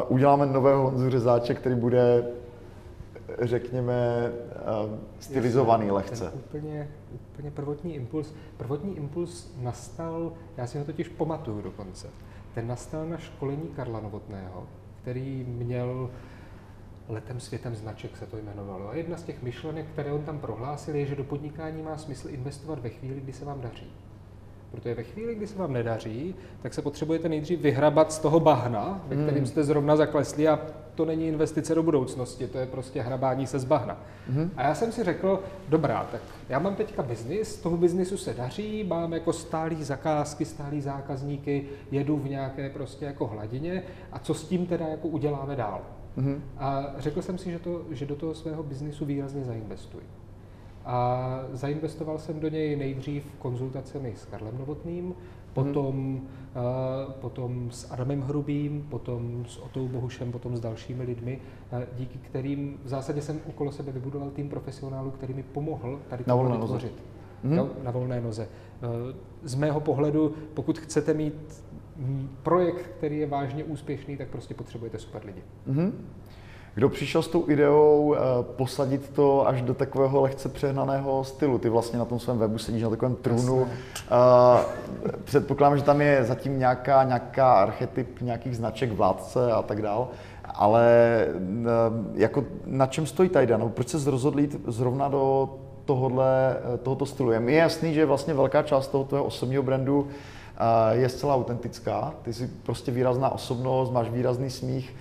uděláme 0.07 0.45
nového 0.45 0.83
Honzu 0.83 1.09
Řezáče, 1.09 1.53
který 1.53 1.75
bude, 1.75 2.27
řekněme, 3.39 4.31
uh, 4.85 4.91
stylizovaný 5.19 5.87
Jasně, 5.87 5.95
lehce. 5.95 6.25
Ten 6.25 6.39
úplně, 6.39 6.89
úplně 7.33 7.51
prvotní 7.51 7.95
impuls. 7.95 8.33
Prvotní 8.57 8.97
impuls 8.97 9.53
nastal, 9.61 10.31
já 10.57 10.67
si 10.67 10.79
ho 10.79 10.85
totiž 10.85 11.07
pamatuju 11.07 11.61
dokonce, 11.61 12.07
ten 12.55 12.67
nastal 12.67 13.05
na 13.05 13.17
školení 13.17 13.67
Karla 13.75 13.99
Novotného, 13.99 14.63
který 15.01 15.45
měl 15.47 16.09
letem 17.09 17.39
světem 17.39 17.75
značek 17.75 18.17
se 18.17 18.25
to 18.25 18.37
jmenovalo. 18.37 18.89
A 18.89 18.95
jedna 18.95 19.17
z 19.17 19.23
těch 19.23 19.43
myšlenek, 19.43 19.85
které 19.93 20.11
on 20.11 20.21
tam 20.21 20.39
prohlásil, 20.39 20.95
je, 20.95 21.05
že 21.05 21.15
do 21.15 21.23
podnikání 21.23 21.81
má 21.81 21.97
smysl 21.97 22.29
investovat 22.29 22.79
ve 22.79 22.89
chvíli, 22.89 23.21
kdy 23.21 23.33
se 23.33 23.45
vám 23.45 23.61
daří. 23.61 23.91
Protože 24.71 24.95
ve 24.95 25.03
chvíli, 25.03 25.35
kdy 25.35 25.47
se 25.47 25.59
vám 25.59 25.73
nedaří, 25.73 26.35
tak 26.61 26.73
se 26.73 26.81
potřebujete 26.81 27.29
nejdřív 27.29 27.59
vyhrabat 27.59 28.11
z 28.11 28.19
toho 28.19 28.39
bahna, 28.39 29.01
ve 29.07 29.15
hmm. 29.15 29.25
kterým 29.25 29.45
jste 29.45 29.63
zrovna 29.63 29.95
zaklesli 29.95 30.47
a 30.47 30.59
to 30.95 31.05
není 31.05 31.27
investice 31.27 31.75
do 31.75 31.83
budoucnosti, 31.83 32.47
to 32.47 32.57
je 32.57 32.65
prostě 32.65 33.01
hrabání 33.01 33.47
se 33.47 33.59
z 33.59 33.65
bahna. 33.65 33.97
Hmm. 34.29 34.51
A 34.57 34.63
já 34.63 34.75
jsem 34.75 34.91
si 34.91 35.03
řekl, 35.03 35.43
dobrá, 35.69 36.07
tak 36.11 36.21
já 36.49 36.59
mám 36.59 36.75
teďka 36.75 37.03
biznis, 37.03 37.57
toho 37.57 37.77
biznisu 37.77 38.17
se 38.17 38.33
daří, 38.33 38.83
mám 38.83 39.13
jako 39.13 39.33
stálý 39.33 39.83
zakázky, 39.83 40.45
stálý 40.45 40.81
zákazníky, 40.81 41.65
jedu 41.91 42.17
v 42.17 42.29
nějaké 42.29 42.69
prostě 42.69 43.05
jako 43.05 43.27
hladině 43.27 43.83
a 44.11 44.19
co 44.19 44.33
s 44.33 44.47
tím 44.47 44.65
teda 44.65 44.87
jako 44.87 45.07
uděláme 45.07 45.55
dál. 45.55 45.81
Mm-hmm. 46.17 46.39
A 46.57 46.85
řekl 46.97 47.21
jsem 47.21 47.37
si, 47.37 47.51
že, 47.51 47.59
to, 47.59 47.81
že 47.91 48.05
do 48.05 48.15
toho 48.15 48.33
svého 48.33 48.63
biznisu 48.63 49.05
výrazně 49.05 49.43
zainvestuji. 49.43 50.03
A 50.85 51.39
zainvestoval 51.53 52.19
jsem 52.19 52.39
do 52.39 52.49
něj 52.49 52.75
nejdřív 52.75 53.23
konzultacemi 53.39 54.13
s 54.17 54.25
Karlem 54.25 54.57
Novotným, 54.57 55.13
potom, 55.53 55.95
mm-hmm. 55.95 57.07
uh, 57.07 57.11
potom 57.11 57.71
s 57.71 57.91
Adamem 57.91 58.21
Hrubým, 58.21 58.85
potom 58.89 59.45
s 59.47 59.57
Otou 59.57 59.87
Bohušem, 59.87 60.31
potom 60.31 60.57
s 60.57 60.59
dalšími 60.59 61.03
lidmi, 61.03 61.39
uh, 61.71 61.79
díky 61.97 62.17
kterým 62.17 62.77
v 62.83 62.87
zásadě 62.87 63.21
jsem 63.21 63.39
okolo 63.49 63.71
sebe 63.71 63.91
vybudoval 63.91 64.29
tým 64.29 64.49
profesionálů, 64.49 65.11
který 65.11 65.33
mi 65.33 65.43
pomohl 65.43 65.99
tady 66.09 66.23
to 66.23 66.43
vytvořit. 66.43 67.03
Mm-hmm. 67.45 67.55
Jo, 67.55 67.69
na 67.83 67.91
volné 67.91 68.21
noze. 68.21 68.47
Uh, 68.81 69.15
z 69.43 69.55
mého 69.55 69.79
pohledu, 69.79 70.33
pokud 70.53 70.79
chcete 70.79 71.13
mít 71.13 71.63
projekt, 72.43 72.91
který 72.97 73.19
je 73.19 73.27
vážně 73.27 73.63
úspěšný, 73.63 74.17
tak 74.17 74.27
prostě 74.27 74.53
potřebujete 74.53 74.99
super 74.99 75.21
lidi. 75.25 75.41
Mm-hmm. 75.69 75.91
Kdo 76.75 76.89
přišel 76.89 77.21
s 77.21 77.27
tou 77.27 77.49
ideou 77.49 78.07
uh, 78.07 78.15
posadit 78.43 79.09
to 79.09 79.47
až 79.47 79.61
do 79.61 79.73
takového 79.73 80.21
lehce 80.21 80.49
přehnaného 80.49 81.23
stylu? 81.23 81.57
Ty 81.57 81.69
vlastně 81.69 81.99
na 81.99 82.05
tom 82.05 82.19
svém 82.19 82.37
webu 82.37 82.57
sedíš 82.57 82.83
na 82.83 82.89
takovém 82.89 83.15
trůnu. 83.15 83.55
Uh, 83.61 83.67
předpokládám, 85.23 85.77
že 85.77 85.83
tam 85.83 86.01
je 86.01 86.23
zatím 86.23 86.59
nějaká, 86.59 87.03
nějaká 87.03 87.53
archetyp 87.53 88.21
nějakých 88.21 88.57
značek 88.57 88.91
vládce 88.91 89.51
a 89.51 89.61
tak 89.61 89.81
dál. 89.81 90.09
Ale 90.45 91.25
uh, 91.35 91.65
jako 92.13 92.43
na 92.65 92.85
čem 92.85 93.05
stojí 93.05 93.29
ta 93.29 93.41
idea? 93.41 93.69
Proč 93.69 93.89
se 93.89 94.11
rozhodl 94.11 94.39
jít 94.39 94.55
zrovna 94.67 95.07
do 95.07 95.49
tohohle, 95.85 96.57
tohoto 96.83 97.05
stylu? 97.05 97.31
Je 97.31 97.39
mi 97.39 97.53
jasný, 97.53 97.93
že 97.93 98.05
vlastně 98.05 98.33
velká 98.33 98.63
část 98.63 98.87
toho 98.87 99.03
tvého 99.03 99.23
osobního 99.23 99.63
brandu 99.63 100.07
je 100.91 101.09
zcela 101.09 101.35
autentická. 101.35 102.13
Ty 102.21 102.33
jsi 102.33 102.47
prostě 102.63 102.91
výrazná 102.91 103.29
osobnost, 103.29 103.91
máš 103.91 104.09
výrazný 104.09 104.49
smích, 104.49 104.95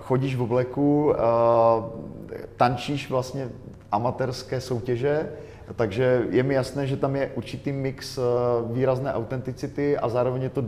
chodíš 0.00 0.36
v 0.36 0.42
obleku, 0.42 1.14
tančíš 2.56 3.10
vlastně 3.10 3.48
amatérské 3.92 4.60
soutěže, 4.60 5.32
takže 5.76 6.26
je 6.30 6.42
mi 6.42 6.54
jasné, 6.54 6.86
že 6.86 6.96
tam 6.96 7.16
je 7.16 7.32
určitý 7.34 7.72
mix 7.72 8.18
výrazné 8.72 9.14
autenticity 9.14 9.98
a 9.98 10.08
zároveň 10.08 10.42
je 10.42 10.50
to 10.50 10.64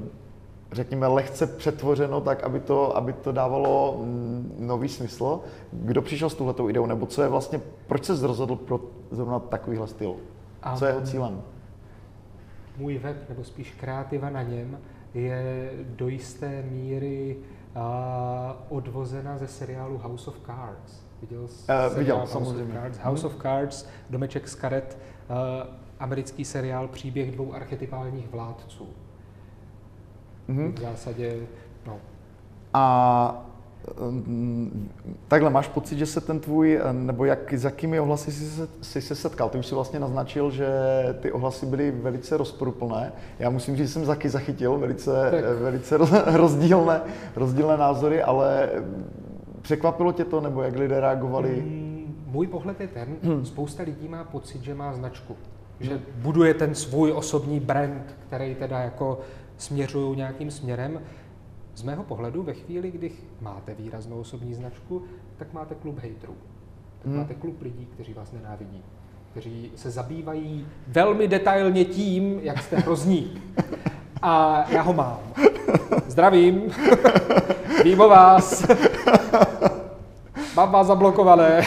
řekněme, 0.73 1.07
lehce 1.07 1.47
přetvořeno 1.47 2.21
tak, 2.21 2.45
aby 2.45 2.61
to, 2.61 2.97
aby 2.97 3.13
to 3.13 3.33
dávalo 3.33 3.99
mm, 4.03 4.57
nový 4.59 4.89
smysl. 4.89 5.41
Kdo 5.73 6.03
přišel 6.03 6.31
s 6.31 6.35
touhletou 6.35 6.69
ideou, 6.69 6.87
nebo 6.87 7.07
co 7.07 7.23
je 7.23 7.29
vlastně, 7.29 7.61
proč 7.87 8.05
se 8.05 8.27
rozhodl 8.27 8.57
pro 8.57 8.81
zrovna 9.11 9.39
takovýhle 9.39 9.87
styl? 9.87 10.15
Co 10.77 10.85
je 10.85 10.91
jeho 10.91 11.01
cílem? 11.01 11.43
Můj 12.79 12.99
web, 12.99 13.29
nebo 13.29 13.45
spíš 13.45 13.75
kreativa 13.81 14.31
na 14.31 14.43
něm, 14.43 14.79
je 15.15 15.71
do 15.85 16.09
jisté 16.09 16.63
míry 16.63 17.37
uh, 17.77 17.83
odvozena 18.69 19.39
ze 19.39 19.47
seriálu 19.49 19.99
House 19.99 20.31
of 20.31 20.41
Cards. 20.47 21.03
Viděl 21.21 21.49
jsi 21.49 21.65
Eh, 21.69 21.89
viděl, 21.89 21.95
seriál 21.95 22.27
samozřejmě. 22.27 22.75
House 22.75 22.77
of 22.77 22.83
Cards, 22.83 22.99
House 22.99 23.27
of 23.27 23.43
Cards 23.43 23.89
Domeček 24.11 24.49
z 24.49 24.55
karet, 24.55 24.99
eh, 25.31 25.67
americký 25.99 26.45
seriál 26.45 26.89
Příběh 26.89 27.31
dvou 27.31 27.55
archetypálních 27.55 28.31
vládců. 28.31 28.89
Mhm. 30.49 30.73
V 30.73 30.81
zásadě, 30.81 31.37
no, 31.87 31.97
A 32.75 33.47
takhle, 35.29 35.51
máš 35.51 35.69
pocit, 35.69 35.99
že 35.99 36.07
se 36.07 36.21
ten 36.21 36.41
tvůj, 36.41 36.81
nebo 36.93 37.25
jak, 37.25 37.53
s 37.53 37.65
jakými 37.65 38.01
ohlasy 38.01 38.33
jsi 38.33 38.45
se, 38.51 38.69
jsi 38.83 39.01
se 39.03 39.15
setkal? 39.15 39.49
Ty 39.49 39.59
už 39.59 39.67
si 39.67 39.75
vlastně 39.75 40.01
naznačil, 40.01 40.51
že 40.51 40.69
ty 41.21 41.33
ohlasy 41.33 41.67
byly 41.67 41.91
velice 41.91 42.37
rozporuplné. 42.37 43.13
Já 43.39 43.51
musím 43.51 43.77
říct, 43.77 43.87
že 43.87 43.93
jsem 43.93 44.07
taky 44.07 44.29
zachytil 44.29 44.79
velice, 44.79 45.31
Tak. 45.31 45.45
velice 45.59 45.99
roz- 45.99 46.23
rozdílné, 46.37 47.01
rozdílné 47.37 47.77
názory, 47.77 48.23
ale 48.23 48.69
překvapilo 49.63 50.13
tě 50.13 50.25
to, 50.25 50.41
nebo 50.41 50.63
jak 50.63 50.77
lidé 50.77 51.01
reagovali? 51.01 51.63
Mm, 51.67 51.89
Můj 52.31 52.47
pohled 52.47 52.81
je 52.81 52.89
ten, 52.89 53.09
Hmm. 53.23 53.47
spousta 53.47 53.83
lidí 53.83 54.09
má 54.09 54.25
pocit, 54.25 54.63
že 54.63 54.75
má 54.75 54.93
značku. 54.93 55.37
Že 55.81 56.01
buduje 56.15 56.55
ten 56.55 56.75
svůj 56.75 57.13
osobní 57.13 57.61
brand, 57.61 58.03
který 58.27 58.55
teda 58.55 58.79
jako 58.79 59.21
směřují 59.57 60.17
nějakým 60.17 60.51
směrem. 60.51 61.01
Z 61.79 61.83
mého 61.83 62.03
pohledu, 62.05 62.43
ve 62.43 62.55
chvíli, 62.55 62.91
kdy 62.91 63.13
máte 63.41 63.75
výraznou 63.75 64.21
osobní 64.21 64.55
značku, 64.55 65.03
tak 65.37 65.53
máte 65.53 65.75
klub 65.75 65.99
hejtrů. 65.99 66.35
Tak 66.99 67.07
Hmm. 67.07 67.17
máte 67.17 67.35
klub 67.35 67.63
lidí, 67.63 67.87
kteří 67.95 68.15
vás 68.15 68.33
nenávidí. 68.33 68.83
Kteří 69.31 69.73
se 69.77 69.91
zabývají 69.91 70.67
velmi 70.87 71.29
detailně 71.29 71.85
tím, 71.85 72.41
jak 72.43 72.63
jste 72.63 72.77
hrozní. 72.77 73.43
A 74.23 74.65
já 74.71 74.83
ho 74.83 74.93
mám. 74.93 75.19
Zdravím. 76.07 76.63
Vím 77.85 78.01
o 78.01 78.09
vás. 78.09 78.67
Mám 80.57 80.73
vás 80.73 80.87
zablokované. 80.87 81.63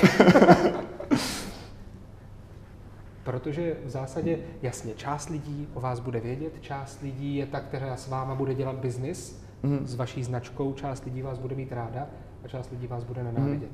Protože 3.23 3.75
v 3.85 3.89
zásadě, 3.89 4.39
jasně, 4.61 4.93
část 4.93 5.29
lidí 5.29 5.67
o 5.73 5.81
vás 5.81 5.99
bude 5.99 6.19
vědět, 6.19 6.53
část 6.61 7.01
lidí 7.01 7.35
je 7.35 7.45
ta, 7.45 7.59
která 7.59 7.95
s 7.97 8.07
váma 8.07 8.35
bude 8.35 8.53
dělat 8.55 8.75
biznis 8.75 9.41
Mhm. 9.63 9.87
s 9.87 9.95
vaší 9.95 10.23
značkou, 10.23 10.73
část 10.73 11.05
lidí 11.05 11.21
vás 11.21 11.39
bude 11.39 11.55
mít 11.55 11.71
ráda 11.71 12.07
a 12.45 12.47
část 12.47 12.71
lidí 12.71 12.87
vás 12.87 13.03
bude 13.03 13.23
nenávidět. 13.23 13.69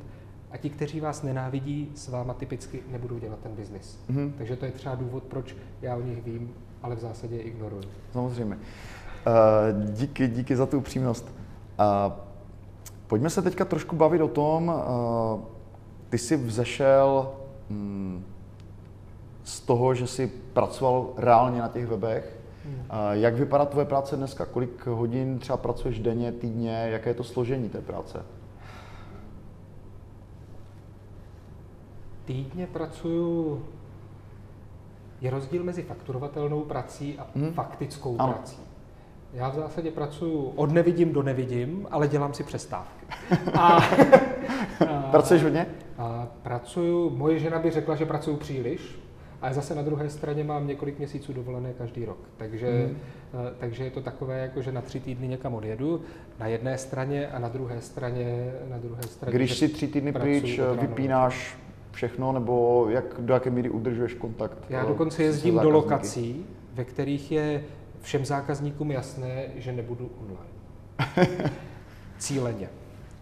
A 0.51 0.57
ti, 0.57 0.69
kteří 0.69 0.99
vás 0.99 1.23
nenávidí, 1.23 1.91
s 1.95 2.07
váma 2.07 2.33
typicky 2.33 2.79
nebudou 2.91 3.19
dělat 3.19 3.39
ten 3.39 3.51
biznis. 3.51 3.99
Mhm. 4.09 4.33
Takže 4.37 4.55
to 4.55 4.65
je 4.65 4.71
třeba 4.71 4.95
důvod, 4.95 5.23
proč 5.23 5.55
já 5.81 5.95
o 5.95 6.01
nich 6.01 6.23
vím, 6.23 6.53
ale 6.83 6.95
v 6.95 6.99
zásadě 6.99 7.35
je 7.35 7.41
ignoruju. 7.41 7.83
Samozřejmě. 8.13 8.57
Eh, 9.27 9.73
díky, 9.91 10.27
díky 10.27 10.55
za 10.55 10.65
tu 10.65 10.77
upřímnost. 10.77 11.35
Eh, 11.79 12.11
pojďme 13.07 13.29
se 13.29 13.41
teďka 13.41 13.65
trošku 13.65 13.95
bavit 13.95 14.21
o 14.21 14.27
tom, 14.27 14.71
eh, 14.71 15.41
ty 16.09 16.17
jsi 16.17 16.37
vzešel 16.37 17.31
hm, 17.69 18.23
z 19.43 19.59
toho, 19.59 19.93
že 19.93 20.07
jsi 20.07 20.27
pracoval 20.53 21.09
reálně 21.17 21.61
na 21.61 21.67
těch 21.67 21.87
webech. 21.87 22.36
Hmm. 22.67 22.85
Jak 23.11 23.35
vypadá 23.35 23.65
tvoje 23.65 23.85
práce 23.85 24.15
dneska? 24.17 24.45
Kolik 24.45 24.85
hodin 24.85 25.39
třeba 25.39 25.57
pracuješ 25.57 25.99
denně, 25.99 26.31
týdně? 26.31 26.87
Jaké 26.91 27.09
je 27.09 27.13
to 27.13 27.23
složení 27.23 27.69
té 27.69 27.81
práce? 27.81 28.25
Týdně 32.25 32.67
pracuju, 32.67 33.65
je 35.21 35.31
rozdíl 35.31 35.63
mezi 35.63 35.83
fakturovatelnou 35.83 36.61
prací 36.61 37.19
a 37.19 37.27
Mhm. 37.35 37.53
faktickou 37.53 38.15
Ano. 38.19 38.33
prací. 38.33 38.57
Já 39.33 39.49
v 39.49 39.55
zásadě 39.55 39.91
pracuju 39.91 40.53
od 40.55 40.71
nevidím 40.71 41.13
do 41.13 41.23
nevidím, 41.23 41.87
ale 41.91 42.07
dělám 42.07 42.33
si 42.33 42.43
přestávky. 42.43 43.05
A, 43.53 43.67
a, 44.89 45.01
Pracuješ 45.11 45.43
hodně? 45.43 45.65
a 45.97 46.27
pracuju, 46.43 47.09
moje 47.09 47.39
žena 47.39 47.59
by 47.59 47.71
řekla, 47.71 47.95
že 47.95 48.05
pracuju 48.05 48.37
příliš, 48.37 48.99
ale 49.41 49.53
zase 49.53 49.75
na 49.75 49.81
druhé 49.81 50.09
straně 50.09 50.43
mám 50.43 50.67
několik 50.67 50.97
měsíců 50.97 51.33
dovolené 51.33 51.73
každý 51.73 52.05
rok. 52.05 52.17
Takže, 52.37 52.67
eh, 52.67 53.53
takže 53.59 53.83
je 53.83 53.91
to 53.91 54.01
takové, 54.01 54.39
jako 54.39 54.61
že 54.61 54.71
na 54.71 54.81
tři 54.81 54.99
týdny 54.99 55.27
někam 55.27 55.53
odjedu, 55.53 56.01
na 56.39 56.47
jedné 56.47 56.77
straně 56.77 57.27
a 57.27 57.39
na 57.39 57.49
druhé 57.49 57.81
straně, 57.81 58.51
na 58.69 58.77
druhé 58.77 59.03
straně 59.03 59.35
Když 59.37 59.57
si 59.57 59.69
tři 59.69 59.87
týdny 59.87 60.11
pryč, 60.11 60.59
vypínáš 60.81 61.57
všechno, 61.91 62.31
nebo 62.31 62.87
jak, 62.89 63.05
do 63.19 63.33
jaké 63.33 63.49
míry 63.49 63.69
udržuješ 63.69 64.13
kontakt? 64.13 64.57
Já 64.69 64.83
eh, 64.83 64.87
dokonce 64.87 65.23
jezdím 65.23 65.59
do 65.59 65.69
lokací, 65.69 66.45
ve 66.73 66.83
kterých 66.83 67.31
je 67.31 67.63
všem 68.01 68.25
zákazníkům 68.25 68.91
jasné, 68.91 69.45
že 69.55 69.71
nebudu 69.71 70.11
online. 70.21 70.57
Cíleně. 72.17 72.69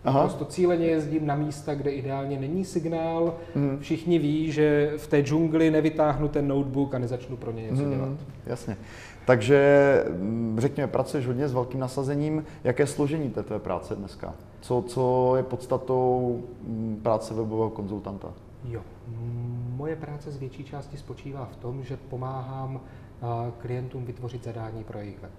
Aha. 0.05 0.21
Prostě 0.21 0.45
cíleně 0.45 0.85
jezdím 0.85 1.25
na 1.25 1.35
místa, 1.35 1.75
kde 1.75 1.91
ideálně 1.91 2.39
není 2.39 2.65
signál. 2.65 3.33
Mhm. 3.55 3.77
Všichni 3.79 4.19
ví, 4.19 4.51
že 4.51 4.93
v 4.97 5.07
té 5.07 5.21
džungli 5.21 5.71
nevytáhnu 5.71 6.27
ten 6.27 6.47
notebook 6.47 6.93
a 6.95 6.99
nezačnu 6.99 7.37
pro 7.37 7.51
ně 7.51 7.63
něco 7.63 7.81
Hmm, 7.83 7.91
dělat. 7.95 8.09
jasně. 8.45 8.77
Takže 9.25 10.03
mm, 10.17 10.55
řekněme, 10.59 10.87
pracuješ 10.87 11.27
hodně 11.27 11.47
s 11.47 11.53
velkým 11.53 11.79
nasazením. 11.79 12.45
Jaké 12.63 12.87
složení 12.87 13.29
té 13.29 13.43
tvé 13.43 13.59
práce 13.59 13.95
dneska? 13.95 14.33
Co, 14.61 14.83
co 14.87 15.33
je 15.37 15.43
podstatou 15.43 16.41
mm, 16.67 16.99
práce 17.03 17.33
webového 17.33 17.69
konzultanta? 17.69 18.33
Jo. 18.69 18.81
Moje 19.75 19.95
práce 19.95 20.31
z 20.31 20.37
větší 20.37 20.63
části 20.63 20.97
spočívá 20.97 21.49
v 21.51 21.55
tom, 21.55 21.83
že 21.83 21.97
pomáhám 22.09 22.79
klientům 23.57 24.05
vytvořit 24.05 24.43
zadání 24.43 24.83
pro 24.83 24.99
jejich 24.99 25.21
web. 25.21 25.31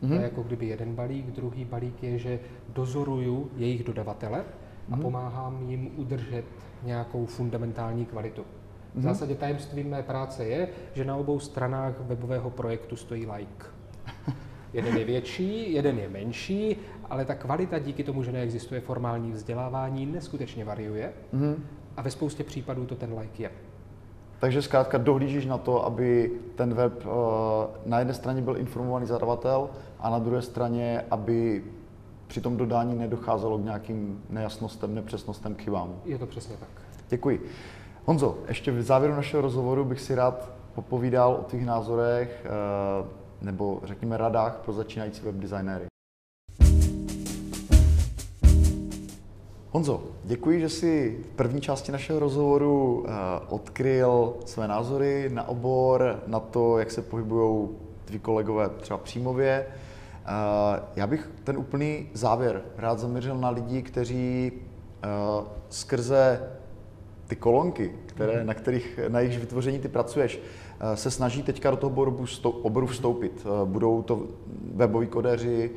To 0.00 0.06
Mhm. 0.06 0.14
je 0.14 0.22
jako 0.22 0.42
kdyby 0.42 0.66
jeden 0.66 0.94
balík, 0.94 1.26
druhý 1.26 1.64
balík 1.64 2.02
je, 2.02 2.18
že 2.18 2.38
dozoruju 2.68 3.50
jejich 3.56 3.84
dodavatele 3.84 4.44
a 4.90 4.94
Mhm. 4.96 5.02
pomáhám 5.02 5.70
jim 5.70 5.90
udržet 5.96 6.44
nějakou 6.82 7.26
fundamentální 7.26 8.06
kvalitu. 8.06 8.42
V 8.42 8.94
Mhm. 8.94 9.02
zásadě 9.02 9.34
tajemstvím 9.34 9.90
mé 9.90 10.02
práce 10.02 10.44
je, 10.44 10.68
že 10.94 11.04
na 11.04 11.16
obou 11.16 11.38
stranách 11.40 12.00
webového 12.00 12.50
projektu 12.50 12.96
stojí 12.96 13.26
like. 13.26 13.66
Jeden 14.72 14.96
je 14.96 15.04
větší, 15.04 15.72
jeden 15.72 15.98
je 15.98 16.08
menší, 16.08 16.76
ale 17.10 17.24
ta 17.24 17.34
kvalita 17.34 17.78
díky 17.78 18.04
tomu, 18.04 18.22
že 18.22 18.32
neexistuje 18.32 18.80
formální 18.80 19.32
vzdělávání, 19.32 20.06
neskutečně 20.06 20.64
variuje 20.64 21.12
Mhm. 21.32 21.64
a 21.96 22.02
ve 22.02 22.10
spoustě 22.10 22.44
případů 22.44 22.86
to 22.86 22.94
ten 22.94 23.18
like 23.18 23.42
je. 23.42 23.50
Takže 24.38 24.62
zkrátka 24.62 24.98
dohlížíš 24.98 25.46
na 25.46 25.58
to, 25.58 25.86
aby 25.86 26.32
ten 26.54 26.74
web 26.74 26.92
eh, 27.02 27.08
na 27.86 27.98
jedné 27.98 28.14
straně 28.14 28.42
byl 28.42 28.56
informovaný 28.56 29.06
zadavatel 29.06 29.70
a 29.98 30.10
na 30.10 30.18
druhé 30.18 30.42
straně, 30.42 31.04
aby 31.10 31.64
při 32.26 32.40
tom 32.40 32.56
dodání 32.56 32.98
nedocházelo 32.98 33.58
k 33.58 33.64
nějakým 33.64 34.22
nejasnostem, 34.30 34.94
nepřesnostem, 34.94 35.54
chybám. 35.54 35.94
Je 36.04 36.18
to 36.18 36.26
přesně 36.26 36.56
tak. 36.56 36.68
Děkuji. 37.08 37.46
Honzo, 38.04 38.38
ještě 38.48 38.72
v 38.72 38.82
závěru 38.82 39.14
našeho 39.14 39.40
rozhovoru 39.40 39.84
bych 39.84 40.00
si 40.00 40.14
rád 40.14 40.50
popovídal 40.74 41.32
o 41.32 41.44
tvých 41.44 41.66
názorech 41.66 42.46
eh, 42.46 43.06
nebo 43.42 43.80
řekněme 43.84 44.16
radách 44.16 44.56
pro 44.64 44.72
začínající 44.72 45.24
webdesignéry. 45.24 45.86
Honzo, 49.76 50.02
děkuji, 50.24 50.60
že 50.60 50.68
jsi 50.68 51.18
v 51.22 51.36
první 51.36 51.60
části 51.60 51.92
našeho 51.92 52.18
rozhovoru 52.18 53.04
eh, 53.06 53.12
odkryl 53.48 54.34
své 54.46 54.68
názory 54.68 55.30
na 55.32 55.48
obor, 55.48 56.22
na 56.26 56.40
to, 56.40 56.78
jak 56.78 56.90
se 56.90 57.02
pohybují 57.02 57.68
tví 58.04 58.18
kolegové 58.18 58.68
třeba 58.68 58.98
příjmově. 58.98 59.66
Eh, 60.26 60.80
Já 60.96 61.06
bych 61.06 61.30
ten 61.44 61.58
úplný 61.58 62.08
závěr 62.12 62.62
rád 62.76 62.98
zaměřil 62.98 63.38
na 63.38 63.50
lidi, 63.50 63.82
kteří 63.82 64.52
eh, 64.52 65.08
skrze 65.68 66.48
ty 67.26 67.36
kolonky, 67.36 67.92
které, 68.06 68.44
na, 68.44 68.54
kterých, 68.54 69.00
na 69.08 69.20
jejich 69.20 69.38
vytvoření 69.38 69.78
ty 69.78 69.88
pracuješ, 69.88 70.40
se 70.94 71.10
snaží 71.10 71.42
teďka 71.42 71.70
do 71.70 71.76
toho 71.76 71.90
oboru, 71.90 72.24
vstou- 72.24 72.60
oboru 72.62 72.86
vstoupit. 72.86 73.46
Budou 73.64 74.02
to 74.02 74.22
weboví 74.74 75.06
kodeři, 75.06 75.70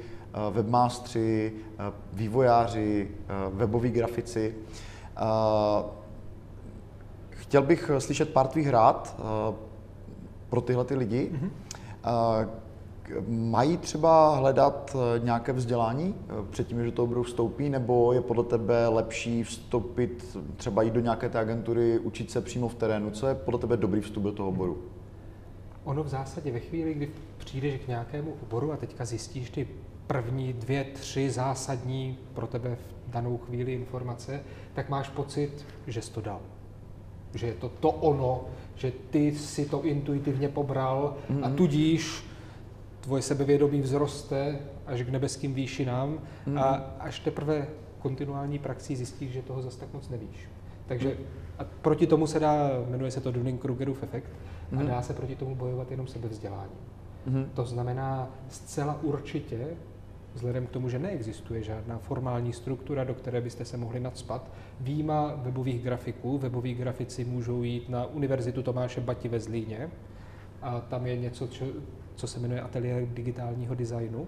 webmástři, 0.51 1.53
eh, 1.79 1.91
vývojáři, 2.13 3.07
eh, 3.11 3.33
weboví 3.53 3.89
grafici. 3.91 4.55
Eh, 5.17 5.83
Chtěl 7.29 7.61
bych 7.61 7.91
slyšet 7.97 8.29
pár 8.33 8.47
tvých 8.47 8.69
rád 8.69 9.15
eh, 9.19 9.55
pro 10.49 10.61
tyhle 10.61 10.85
ty 10.85 10.95
lidi. 10.95 11.31
Eh, 11.33 12.47
k- 13.01 13.23
Mají 13.27 13.77
třeba 13.77 14.35
hledat 14.35 14.95
eh, 15.15 15.19
nějaké 15.19 15.53
vzdělání 15.53 16.15
eh, 16.29 16.33
předtím, 16.49 16.83
že 16.85 16.91
to 16.91 17.07
budou 17.07 17.23
vstoupí, 17.23 17.69
nebo 17.69 18.13
je 18.13 18.21
podle 18.21 18.43
tebe 18.43 18.87
lepší 18.87 19.43
vstoupit, 19.43 20.37
třeba 20.57 20.81
jít 20.81 20.93
do 20.93 20.99
nějaké 20.99 21.29
té 21.29 21.39
agentury, 21.39 21.99
učit 21.99 22.31
se 22.31 22.41
přímo 22.41 22.69
v 22.69 22.75
terénu? 22.75 23.11
Co 23.11 23.27
je 23.27 23.35
podle 23.35 23.59
tebe 23.59 23.77
dobrý 23.77 24.01
vstup 24.01 24.23
do 24.23 24.31
toho 24.31 24.49
oboru? 24.49 24.77
Ono 25.83 26.03
v 26.03 26.07
zásadě 26.07 26.51
ve 26.51 26.59
chvíli, 26.59 26.93
kdy 26.93 27.11
přijdeš 27.37 27.81
k 27.81 27.87
nějakému 27.87 28.33
oboru 28.43 28.71
a 28.73 28.77
teďka 28.77 29.05
zjistíš 29.05 29.49
ty 29.49 29.67
první 30.13 30.53
dvě, 30.53 30.83
tři 30.83 31.29
zásadní 31.31 32.17
pro 32.33 32.47
tebe 32.47 32.75
v 33.07 33.11
danou 33.11 33.37
chvíli 33.37 33.73
informace, 33.73 34.41
tak 34.73 34.89
máš 34.89 35.09
pocit, 35.09 35.65
že 35.87 36.01
jsi 36.01 36.11
to 36.11 36.21
dal. 36.21 36.39
Že 37.33 37.47
je 37.47 37.53
to 37.53 37.69
to 37.69 37.89
ono, 37.91 38.41
že 38.75 38.91
ty 39.09 39.35
si 39.35 39.65
to 39.65 39.83
intuitivně 39.83 40.49
pobral 40.49 41.15
a 41.41 41.49
tudíž 41.49 42.23
tvoje 43.01 43.21
sebevědomí 43.21 43.81
vzroste 43.81 44.59
až 44.85 45.01
k 45.01 45.09
nebeským 45.09 45.53
výšinám 45.53 46.19
a 46.55 46.69
až 46.99 47.19
teprve 47.19 47.67
kontinuální 47.99 48.59
praxí 48.59 48.95
zjistíš, 48.95 49.31
že 49.31 49.41
toho 49.41 49.61
zas 49.61 49.75
tak 49.75 49.93
moc 49.93 50.09
nevíš. 50.09 50.49
Takže 50.87 51.17
a 51.59 51.63
proti 51.81 52.07
tomu 52.07 52.27
se 52.27 52.39
dá, 52.39 52.69
jmenuje 52.89 53.11
se 53.11 53.21
to 53.21 53.31
Dunning-Krugerův 53.31 54.03
efekt, 54.03 54.29
a 54.71 54.75
Mhm. 54.75 54.87
dá 54.87 55.01
se 55.01 55.13
proti 55.13 55.35
tomu 55.35 55.55
bojovat 55.55 55.91
jenom 55.91 56.07
sebevzděláním. 56.07 56.77
Mhm. 57.25 57.49
To 57.53 57.65
znamená 57.65 58.29
zcela 58.49 58.99
určitě, 59.01 59.67
vzhledem 60.33 60.67
k 60.67 60.69
tomu, 60.69 60.89
že 60.89 60.99
neexistuje 60.99 61.63
žádná 61.63 61.97
formální 61.97 62.53
struktura, 62.53 63.03
do 63.03 63.13
které 63.13 63.41
byste 63.41 63.65
se 63.65 63.77
mohli 63.77 63.99
nadspat, 63.99 64.51
výjima 64.79 65.33
webových 65.35 65.83
grafiků. 65.83 66.37
Weboví 66.37 66.73
grafici 66.73 67.25
můžou 67.25 67.63
jít 67.63 67.89
na 67.89 68.05
Univerzitu 68.05 68.63
Tomáše 68.63 69.01
Bati 69.01 69.27
ve 69.29 69.39
Zlíně 69.39 69.89
a 70.61 70.79
tam 70.81 71.07
je 71.07 71.17
něco, 71.17 71.47
čo, 71.47 71.65
co 72.15 72.27
se 72.27 72.39
jmenuje 72.39 72.61
ateliér 72.61 73.05
digitálního 73.07 73.75
designu 73.75 74.27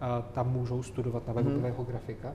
a 0.00 0.20
tam 0.22 0.52
můžou 0.52 0.82
studovat 0.82 1.26
na 1.26 1.32
Mhm. 1.32 1.44
webového 1.44 1.84
grafika. 1.84 2.32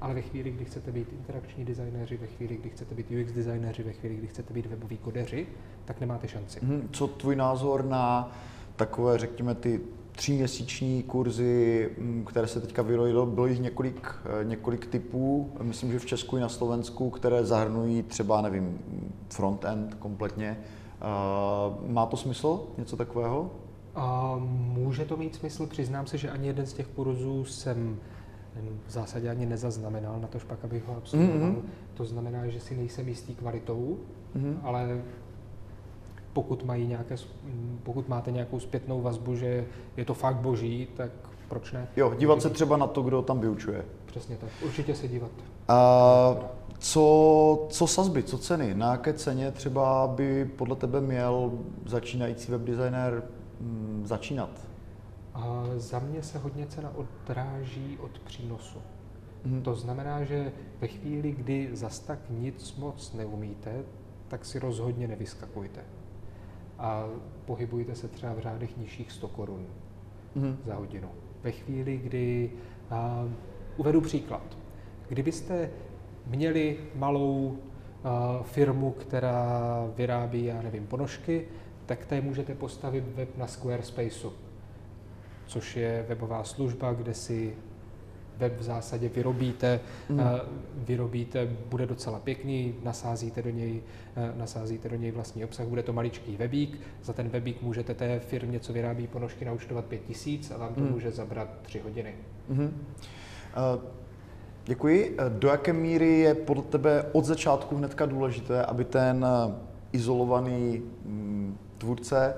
Ale 0.00 0.14
ve 0.14 0.22
chvíli, 0.22 0.50
kdy 0.50 0.64
chcete 0.64 0.92
být 0.92 1.12
interakční 1.12 1.64
designéři, 1.64 2.16
ve 2.16 2.26
chvíli, 2.26 2.56
kdy 2.56 2.70
chcete 2.70 2.94
být 2.94 3.06
UX 3.10 3.32
designéři, 3.32 3.82
ve 3.82 3.92
chvíli, 3.92 4.16
kdy 4.16 4.26
chcete 4.26 4.54
být 4.54 4.66
weboví 4.66 4.96
kodeři, 4.98 5.46
tak 5.84 6.00
nemáte 6.00 6.28
šanci. 6.28 6.58
Mhm. 6.62 6.88
Co 6.92 7.06
tvůj 7.06 7.36
názor 7.36 7.84
na 7.84 8.32
takové, 8.76 9.18
řekněme, 9.18 9.54
ty 9.54 9.80
tříměsíční 10.16 11.02
kurzy, 11.02 11.90
mm, 11.98 12.24
které 12.24 12.46
se 12.46 12.60
teďka 12.60 12.82
vyrojilo, 12.82 13.26
bylo 13.26 13.46
jich 13.46 13.60
několik, 13.60 14.08
eh, 14.40 14.44
několik 14.44 14.86
typů, 14.86 15.50
myslím, 15.62 15.92
že 15.92 15.98
v 15.98 16.06
Česku 16.06 16.36
i 16.36 16.40
na 16.40 16.48
Slovensku, 16.48 17.10
které 17.10 17.44
zahrnují 17.44 18.02
třeba, 18.02 18.40
nevím, 18.40 18.78
front-end 19.30 19.94
kompletně. 19.94 20.56
Eh, 21.00 21.92
Má 21.92 22.06
to 22.06 22.16
smysl, 22.16 22.60
něco 22.78 22.96
takového? 22.96 23.50
A 23.94 24.34
může 24.50 25.04
to 25.04 25.16
mít 25.16 25.34
smysl, 25.34 25.66
přiznám 25.66 26.06
se, 26.06 26.18
že 26.18 26.30
ani 26.30 26.46
jeden 26.46 26.66
z 26.66 26.72
těch 26.72 26.86
kurzů 26.86 27.44
jsem 27.44 27.96
v 28.86 28.90
zásadě 28.92 29.30
ani 29.30 29.46
nezaznamenal, 29.46 30.20
na 30.20 30.28
tož 30.28 30.44
pak, 30.44 30.64
abych 30.64 30.86
ho 30.88 30.96
absolvoval. 30.96 31.38
Mhm. 31.50 31.62
To 31.94 32.04
znamená, 32.04 32.46
že 32.48 32.60
si 32.60 32.76
nejsem 32.76 33.08
jistý 33.08 33.34
kvalitou, 33.34 33.98
Mhm. 34.34 34.60
ale 34.62 35.02
pokud, 36.34 36.64
mají 36.64 36.86
nějaké, 36.86 37.16
pokud 37.82 38.08
máte 38.08 38.30
nějakou 38.30 38.60
zpětnou 38.60 39.02
vazbu, 39.02 39.36
že 39.36 39.66
je 39.96 40.04
to 40.04 40.14
fakt 40.14 40.36
boží, 40.36 40.88
tak 40.96 41.10
proč 41.48 41.72
ne? 41.72 41.88
Jo, 41.96 42.14
dívat 42.18 42.42
se 42.42 42.50
třeba 42.50 42.76
na 42.76 42.86
to, 42.86 43.02
kdo 43.02 43.22
tam 43.22 43.40
vyučuje. 43.40 43.84
Přesně 44.06 44.36
tak. 44.36 44.50
Určitě 44.64 44.94
se 44.94 45.08
dívat. 45.08 45.30
A 45.68 46.36
co, 46.78 47.66
co 47.70 47.86
sazby, 47.86 48.22
co 48.22 48.38
ceny? 48.38 48.74
Na 48.74 48.90
jaké 48.90 49.12
ceně 49.12 49.50
třeba 49.50 50.06
by 50.06 50.44
podle 50.44 50.76
tebe 50.76 51.00
měl 51.00 51.52
začínající 51.86 52.52
webdesigner 52.52 53.22
mm, 53.60 54.02
začínat? 54.06 54.50
A 55.34 55.64
za 55.76 55.98
mě 55.98 56.22
se 56.22 56.38
hodně 56.38 56.66
cena 56.66 56.92
odráží 56.94 57.98
od 58.00 58.18
přínosu. 58.18 58.78
Mhm. 59.44 59.62
To 59.62 59.74
znamená, 59.74 60.24
že 60.24 60.52
ve 60.80 60.86
chvíli, 60.86 61.32
kdy 61.32 61.70
zas 61.72 61.98
tak 61.98 62.18
nic 62.30 62.76
moc 62.76 63.12
neumíte, 63.12 63.82
tak 64.28 64.44
si 64.44 64.58
rozhodně 64.58 65.08
nevyskakujte. 65.08 65.80
A 66.78 67.04
pohybujte 67.46 67.94
se 67.94 68.08
třeba 68.08 68.32
v 68.32 68.38
řádech 68.38 68.76
nižších 68.76 69.12
100 69.12 69.28
korun 69.28 69.66
Mhm. 70.34 70.56
za 70.66 70.74
hodinu. 70.74 71.08
Ve 71.42 71.50
chvíli, 71.50 71.96
kdy, 71.96 72.50
a, 72.90 73.24
uvedu 73.76 74.00
příklad, 74.00 74.58
kdybyste 75.08 75.70
měli 76.26 76.76
malou 76.94 77.58
a, 78.04 78.42
firmu, 78.42 78.90
která 78.90 79.86
vyrábí, 79.96 80.44
já 80.44 80.62
nevím, 80.62 80.86
ponožky, 80.86 81.46
tak 81.86 82.06
té 82.06 82.20
můžete 82.20 82.54
postavit 82.54 83.04
web 83.14 83.36
na 83.36 83.46
Squarespaceu, 83.46 84.32
což 85.46 85.76
je 85.76 86.04
webová 86.08 86.44
služba, 86.44 86.92
kde 86.92 87.14
si 87.14 87.54
web 88.38 88.58
v 88.58 88.62
zásadě 88.62 89.08
vyrobíte, 89.08 89.80
eh, 90.18 90.24
vyrobíte, 90.74 91.48
bude 91.68 91.86
docela 91.86 92.18
pěkný, 92.18 92.74
nasázíte 92.82 93.42
do 93.42 93.50
něj, 93.50 93.82
eh, 94.16 94.32
nasázíte 94.36 94.88
do 94.88 94.96
něj 94.96 95.10
vlastní 95.10 95.44
obsah, 95.44 95.66
bude 95.66 95.82
to 95.82 95.92
maličký 95.92 96.36
webík, 96.36 96.80
za 97.02 97.12
ten 97.12 97.28
webík 97.28 97.62
můžete 97.62 97.94
té 97.94 98.18
firmě, 98.20 98.60
co 98.60 98.72
vyrábí 98.72 99.06
ponožky, 99.06 99.44
naučtovat 99.44 99.84
pět 99.84 100.00
tisíc 100.06 100.50
a 100.50 100.56
vám 100.58 100.74
to 100.74 100.80
Mhm. 100.80 100.92
může 100.92 101.10
zabrat 101.10 101.48
tři 101.62 101.78
hodiny. 101.80 102.14
Mhm. 102.48 102.84
Eh, 103.56 104.04
Děkuji. 104.66 105.16
Do 105.28 105.48
jaké 105.48 105.72
míry 105.72 106.18
je 106.18 106.34
podle 106.34 106.62
tebe 106.62 107.04
od 107.12 107.24
začátku 107.24 107.76
hnedka 107.76 108.06
důležité, 108.06 108.64
aby 108.64 108.84
ten 108.84 109.26
izolovaný 109.92 110.82
mm, 111.04 111.58
tvůrce 111.78 112.34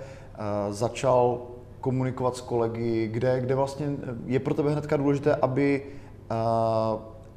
začal 0.71 1.43
komunikovat 1.81 2.37
s 2.37 2.41
kolegy, 2.41 3.09
kde, 3.13 3.41
kde 3.41 3.55
vlastně 3.55 3.87
eh, 3.87 4.15
je 4.27 4.39
pro 4.41 4.55
tebe 4.55 4.73
hnedka 4.73 4.97
důležité, 4.97 5.35
aby 5.35 5.83
eh, 6.31 6.35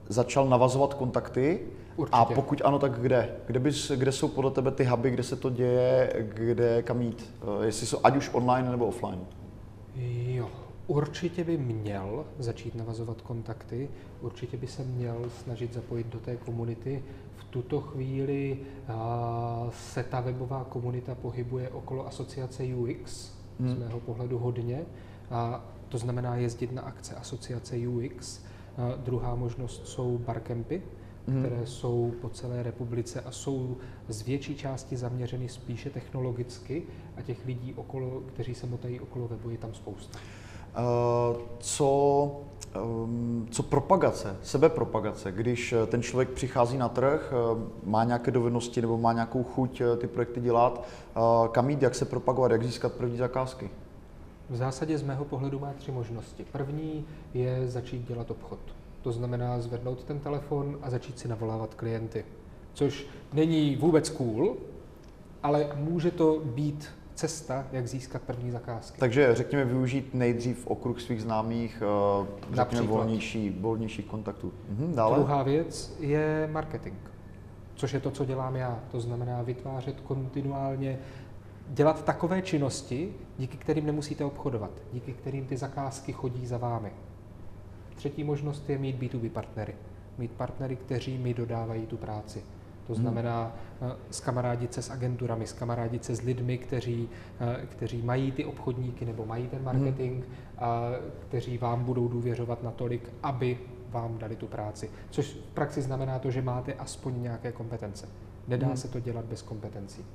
začal 0.10 0.48
navazovat 0.50 0.94
kontakty 0.94 1.60
Určitě. 1.96 2.18
a 2.18 2.26
pokud 2.26 2.62
ano, 2.66 2.80
tak 2.80 2.92
kde? 3.02 3.36
Kde, 3.48 3.60
bys, 3.60 3.92
kde 3.96 4.12
jsou 4.12 4.28
podle 4.28 4.52
tebe 4.52 4.72
ty 4.72 4.84
huby, 4.86 5.12
kde 5.12 5.24
se 5.24 5.36
to 5.36 5.50
děje, 5.50 6.14
kde 6.34 6.82
kam 6.84 7.02
jít? 7.02 7.34
Eh, 7.62 7.66
Jestli 7.66 7.88
jsou 7.88 7.98
ať 8.04 8.16
už 8.16 8.30
online 8.34 8.72
nebo 8.72 8.86
offline? 8.86 9.20
Jo, 10.28 10.50
určitě 10.88 11.44
by 11.44 11.58
měl 11.58 12.26
začít 12.40 12.76
navazovat 12.76 13.22
kontakty, 13.22 13.90
určitě 14.22 14.58
by 14.58 14.68
se 14.68 14.84
měl 14.84 15.26
snažit 15.44 15.74
zapojit 15.74 16.08
do 16.08 16.20
té 16.20 16.36
komunity. 16.36 17.04
V 17.38 17.44
tuto 17.44 17.82
chvíli 17.82 18.58
a, 18.88 19.68
se 19.72 20.04
ta 20.04 20.20
webová 20.22 20.64
komunita 20.70 21.16
pohybuje 21.16 21.70
okolo 21.70 22.08
asociace 22.08 22.64
UX, 22.64 23.32
Hmm. 23.60 23.76
z 23.76 23.80
mého 23.80 24.00
pohledu 24.00 24.38
hodně. 24.40 24.82
A 25.32 25.66
to 25.90 25.98
znamená 25.98 26.36
jezdit 26.36 26.72
na 26.72 26.82
akce 26.82 27.16
asociace 27.16 27.76
UX. 27.88 28.40
A 28.78 28.96
druhá 28.98 29.36
možnost 29.36 29.88
jsou 29.88 30.18
barkempy, 30.18 30.82
Mhm. 31.28 31.40
které 31.46 31.66
jsou 31.66 32.12
po 32.22 32.30
celé 32.30 32.64
republice 32.64 33.22
a 33.22 33.32
jsou 33.32 33.78
z 34.08 34.22
větší 34.22 34.56
části 34.56 34.98
zaměřeny 34.98 35.50
spíše 35.50 35.90
technologicky 35.90 36.84
a 37.18 37.22
těch 37.22 37.46
lidí, 37.46 37.74
okolo, 37.74 38.22
kteří 38.28 38.56
se 38.56 38.68
motají 38.68 39.00
okolo 39.00 39.28
webu, 39.28 39.50
je 39.50 39.58
tam 39.58 39.74
spousta. 39.74 40.20
Eh, 40.76 41.38
co, 41.60 42.42
co 43.50 43.64
propagace, 43.64 44.38
sebepropagace, 44.44 45.32
když 45.32 45.74
eh, 45.74 45.86
ten 45.86 46.02
člověk 46.02 46.30
přichází 46.30 46.78
na 46.78 46.90
trh, 46.90 47.34
eh, 47.34 47.66
má 47.84 48.04
nějaké 48.04 48.32
dovednosti 48.32 48.82
nebo 48.82 48.98
má 48.98 49.14
nějakou 49.14 49.44
chuť 49.44 49.82
eh, 49.82 49.98
ty 49.98 50.08
projekty 50.08 50.42
dělat, 50.42 50.88
kam 51.52 51.70
jít, 51.70 51.82
jak 51.82 51.96
se 51.96 52.06
propagovat, 52.06 52.52
jak 52.52 52.64
získat 52.64 52.94
první 52.94 53.18
zakázky? 53.18 53.70
V 54.50 54.56
zásadě 54.56 54.98
z 54.98 55.04
mého 55.04 55.26
pohledu 55.26 55.60
má 55.60 55.74
tři 55.74 55.92
možnosti. 55.92 56.46
První 56.52 57.06
je 57.34 57.68
začít 57.68 58.08
dělat 58.08 58.32
obchod. 58.32 58.60
To 59.02 59.12
znamená 59.12 59.60
zvednout 59.60 60.04
ten 60.04 60.20
telefon 60.20 60.78
a 60.82 60.90
začít 60.90 61.20
si 61.20 61.28
navolávat 61.28 61.76
klienty. 61.76 62.26
Což 62.74 63.08
není 63.34 63.76
vůbec 63.76 64.10
cool, 64.10 64.56
ale 65.44 65.70
může 65.76 66.12
to 66.12 66.42
být 66.46 66.90
cesta, 67.20 67.66
jak 67.72 67.88
získat 67.88 68.22
první 68.22 68.52
zakázky. 68.52 69.00
Takže 69.00 69.36
řekněme 69.36 69.66
využít 69.66 70.14
nejdřív 70.14 70.68
okruh 70.68 71.02
svých 71.02 71.22
známých, 71.22 71.84
eh, 71.84 72.26
řekněme 72.40 72.58
Například. 72.58 72.86
volnější, 72.88 73.50
volnějších 73.50 74.06
kontaktů. 74.06 74.54
Mhm, 74.70 74.96
dále? 74.96 75.16
Druhá 75.18 75.44
věc 75.44 75.96
je 76.00 76.50
marketing, 76.52 76.98
což 77.76 77.94
je 77.94 78.00
to, 78.00 78.12
co 78.12 78.26
dělám 78.26 78.56
já. 78.56 78.80
To 78.92 79.00
znamená 79.00 79.42
vytvářet 79.42 80.00
kontinuálně, 80.00 81.00
dělat 81.68 82.06
takové 82.06 82.42
činnosti, 82.42 83.14
díky 83.38 83.58
kterým 83.58 83.86
nemusíte 83.86 84.26
obchodovat, 84.26 84.72
díky 84.94 85.14
kterým 85.14 85.46
ty 85.46 85.58
zakázky 85.58 86.14
chodí 86.14 86.46
za 86.48 86.58
vámi. 86.58 86.92
Třetí 87.96 88.24
možnost 88.24 88.70
je 88.70 88.78
mít 88.78 89.00
B2B 89.00 89.30
partnery. 89.30 89.76
Mít 90.18 90.32
partnery, 90.32 90.76
kteří 90.76 91.18
mi 91.18 91.34
dodávají 91.34 91.86
tu 91.86 91.98
práci. 91.98 92.44
To 92.90 92.94
Hmm. 92.96 93.02
znamená 93.02 93.56
eh, 93.82 93.96
skamarádit 94.12 94.74
se 94.74 94.82
s 94.82 94.90
agenturami, 94.90 95.48
skamarádit 95.48 96.06
se 96.06 96.16
s 96.16 96.22
lidmi, 96.22 96.58
kteří, 96.58 97.10
eh, 97.40 97.66
kteří 97.66 98.02
mají 98.02 98.32
ty 98.32 98.46
obchodníky 98.46 99.06
nebo 99.06 99.26
mají 99.26 99.48
ten 99.48 99.64
marketing 99.64 100.24
a 100.58 100.90
kteří 101.20 101.58
vám 101.58 101.84
budou 101.84 102.08
důvěřovat 102.08 102.64
natolik, 102.64 103.10
aby 103.24 103.60
vám 103.90 104.18
dali 104.18 104.36
tu 104.36 104.48
práci. 104.48 104.90
Což 105.10 105.26
v 105.28 105.54
praxi 105.54 105.82
znamená 105.82 106.20
to, 106.20 106.32
že 106.32 106.42
máte 106.42 106.74
aspoň 106.74 107.22
nějaké 107.22 107.52
kompetence. 107.52 108.08
Nedá 108.48 108.68
Hmm. 108.68 108.78
se 108.78 108.88
to 108.88 109.00
dělat 109.00 109.26
bez 109.26 109.42
kompetencí. 109.42 110.06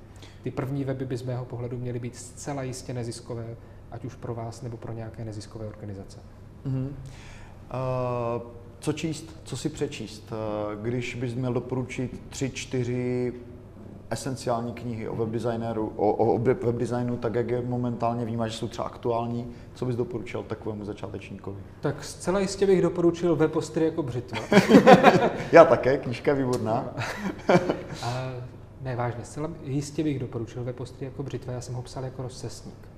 Ty 0.42 0.50
první 0.50 0.84
weby 0.84 1.04
by 1.04 1.16
z 1.16 1.22
mého 1.22 1.44
pohledu 1.44 1.78
měly 1.78 1.98
být 1.98 2.16
zcela 2.16 2.62
jistě 2.62 2.94
neziskové, 2.94 3.56
ať 3.90 4.04
už 4.04 4.14
pro 4.14 4.34
vás 4.34 4.62
nebo 4.62 4.76
pro 4.76 4.92
nějaké 4.92 5.24
neziskové 5.24 5.66
organizace. 5.66 6.18
Mhm. 6.64 6.96
Eh, 7.70 8.63
Co 8.85 8.92
číst, 8.92 9.37
co 9.44 9.57
si 9.57 9.68
přečíst? 9.68 10.33
Eh, 10.33 10.77
Když 10.83 11.14
bys 11.14 11.35
měl 11.35 11.53
doporučit 11.53 12.20
tři, 12.29 12.51
čtyři 12.51 13.33
esenciální 14.11 14.73
knihy 14.73 15.09
o 15.09 15.16
webdesignéru, 15.16 15.92
o, 15.97 16.12
o 16.14 16.38
web- 16.38 16.64
webdesignu, 16.64 17.16
tak 17.16 17.35
jak 17.35 17.51
je 17.51 17.62
momentálně 17.62 18.25
víme, 18.25 18.51
že 18.51 18.57
jsou 18.57 18.68
třeba 18.68 18.87
aktuální, 18.88 19.47
co 19.75 19.85
bys 19.87 19.97
doporučil 19.97 20.42
takovému 20.42 20.85
začátečníkovi? 20.85 21.57
Tak 21.81 22.05
zcela 22.05 22.40
jistě 22.40 22.66
bych 22.66 22.83
doporučil 22.83 23.37
webostry 23.37 23.85
jako 23.85 24.03
břitva. 24.03 24.38
Já 25.53 25.64
také, 25.64 25.99
knížka 25.99 26.31
je 26.31 26.37
výborná. 26.44 26.94
A 28.03 28.33
ne, 28.83 28.97
vážně, 28.97 29.25
zcela 29.25 29.51
jistě 29.64 30.05
bych 30.05 30.18
doporučil 30.18 30.64
webostry 30.64 31.05
jako 31.05 31.23
břitva, 31.23 31.53
já 31.53 31.61
jsem 31.61 31.75
ho 31.75 31.83
psal 31.83 32.05
jako 32.05 32.23
rozcesník. 32.23 32.88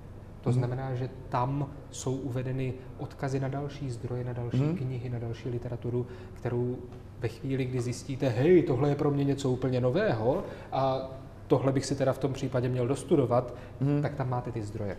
To 0.47 0.51
Mhm. 0.51 0.59
znamená, 0.59 0.95
že 0.95 1.11
tam 1.29 1.67
jsou 1.91 2.15
uvedeny 2.17 2.75
odkazy 2.99 3.41
na 3.41 3.49
další 3.49 3.91
zdroje, 3.91 4.25
na 4.25 4.33
další 4.33 4.63
Mhm. 4.63 4.77
knihy, 4.77 5.09
na 5.11 5.19
další 5.19 5.49
literaturu, 5.49 6.07
kterou 6.35 6.77
Ve 7.21 7.29
chvíli, 7.29 7.65
kdy 7.65 7.81
zjistíte, 7.81 8.29
hej, 8.29 8.63
tohle 8.63 8.89
je 8.89 8.95
pro 8.95 9.11
mě 9.11 9.25
něco 9.25 9.51
úplně 9.51 9.81
nového 9.81 10.45
a 10.73 11.11
tohle 11.47 11.73
bych 11.73 11.87
si 11.87 11.95
teda 11.97 12.13
v 12.13 12.19
tom 12.19 12.33
případě 12.33 12.69
měl 12.69 12.87
dostudovat, 12.87 13.55
mm. 13.81 14.03
tak 14.03 14.15
tam 14.15 14.31
máte 14.31 14.53
ty 14.53 14.63
zdroje. 14.63 14.97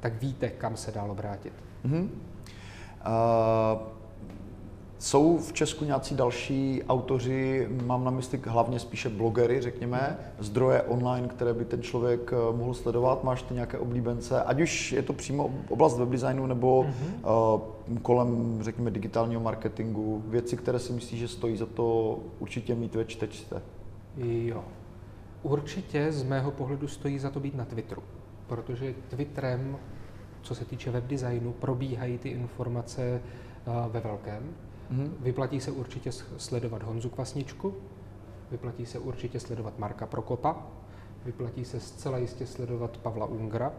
Tak 0.00 0.22
víte, 0.22 0.48
kam 0.48 0.76
se 0.76 0.92
dál 0.92 1.10
obrátit. 1.10 1.52
Mm. 1.84 2.00
Uh, 2.02 2.08
jsou 5.04 5.38
v 5.38 5.52
Česku 5.52 5.84
nějací 5.84 6.14
další 6.14 6.82
autoři, 6.88 7.68
mám 7.84 8.04
na 8.04 8.10
mysli 8.10 8.40
hlavně 8.46 8.78
spíše 8.78 9.08
blogery, 9.08 9.60
řekněme, 9.60 10.18
zdroje 10.38 10.82
online, 10.82 11.28
které 11.28 11.54
by 11.54 11.64
ten 11.64 11.82
člověk 11.82 12.32
eh, 12.32 12.56
mohl 12.56 12.74
sledovat? 12.74 13.24
Máš 13.24 13.42
ty 13.42 13.54
nějaké 13.54 13.78
oblíbence, 13.78 14.42
ať 14.42 14.60
už 14.60 14.92
je 14.92 15.02
to 15.02 15.12
přímo 15.12 15.54
oblast 15.68 15.98
webdesignu 15.98 16.46
nebo 16.46 16.82
mm-hmm. 16.82 17.54
uh, 17.90 17.98
kolem, 17.98 18.58
řekněme, 18.60 18.90
digitálního 18.90 19.40
marketingu, 19.40 20.22
věci, 20.26 20.56
které 20.56 20.78
si 20.78 20.92
myslíš, 20.92 21.20
že 21.20 21.28
stojí 21.28 21.56
za 21.56 21.66
to 21.66 22.18
určitě 22.38 22.74
mít 22.74 22.94
ve 22.94 23.04
čtečce? 23.04 23.62
Jo. 24.16 24.64
Určitě 25.42 26.12
z 26.12 26.22
mého 26.22 26.50
pohledu 26.50 26.88
stojí 26.88 27.18
za 27.18 27.30
to 27.30 27.40
být 27.40 27.54
na 27.54 27.64
Twitteru, 27.64 28.02
protože 28.46 28.94
Twitterem, 29.08 29.76
co 30.42 30.54
se 30.54 30.64
týče 30.64 30.90
webdesignu, 30.90 31.52
probíhají 31.52 32.18
ty 32.18 32.28
informace 32.28 33.02
eh, 33.02 33.20
ve 33.88 34.00
velkém. 34.00 34.54
Mm-hmm. 34.94 35.10
Vyplatí 35.20 35.60
se 35.60 35.70
určitě 35.70 36.12
sledovat 36.36 36.82
Honzu 36.82 37.08
Kvasničku, 37.08 37.74
vyplatí 38.50 38.86
se 38.86 38.98
určitě 38.98 39.40
sledovat 39.40 39.78
Marka 39.78 40.06
Prokopa, 40.06 40.56
vyplatí 41.24 41.64
se 41.64 41.80
zcela 41.80 42.18
jistě 42.18 42.46
sledovat 42.46 42.96
Pavla 42.96 43.26
Ungra 43.26 43.72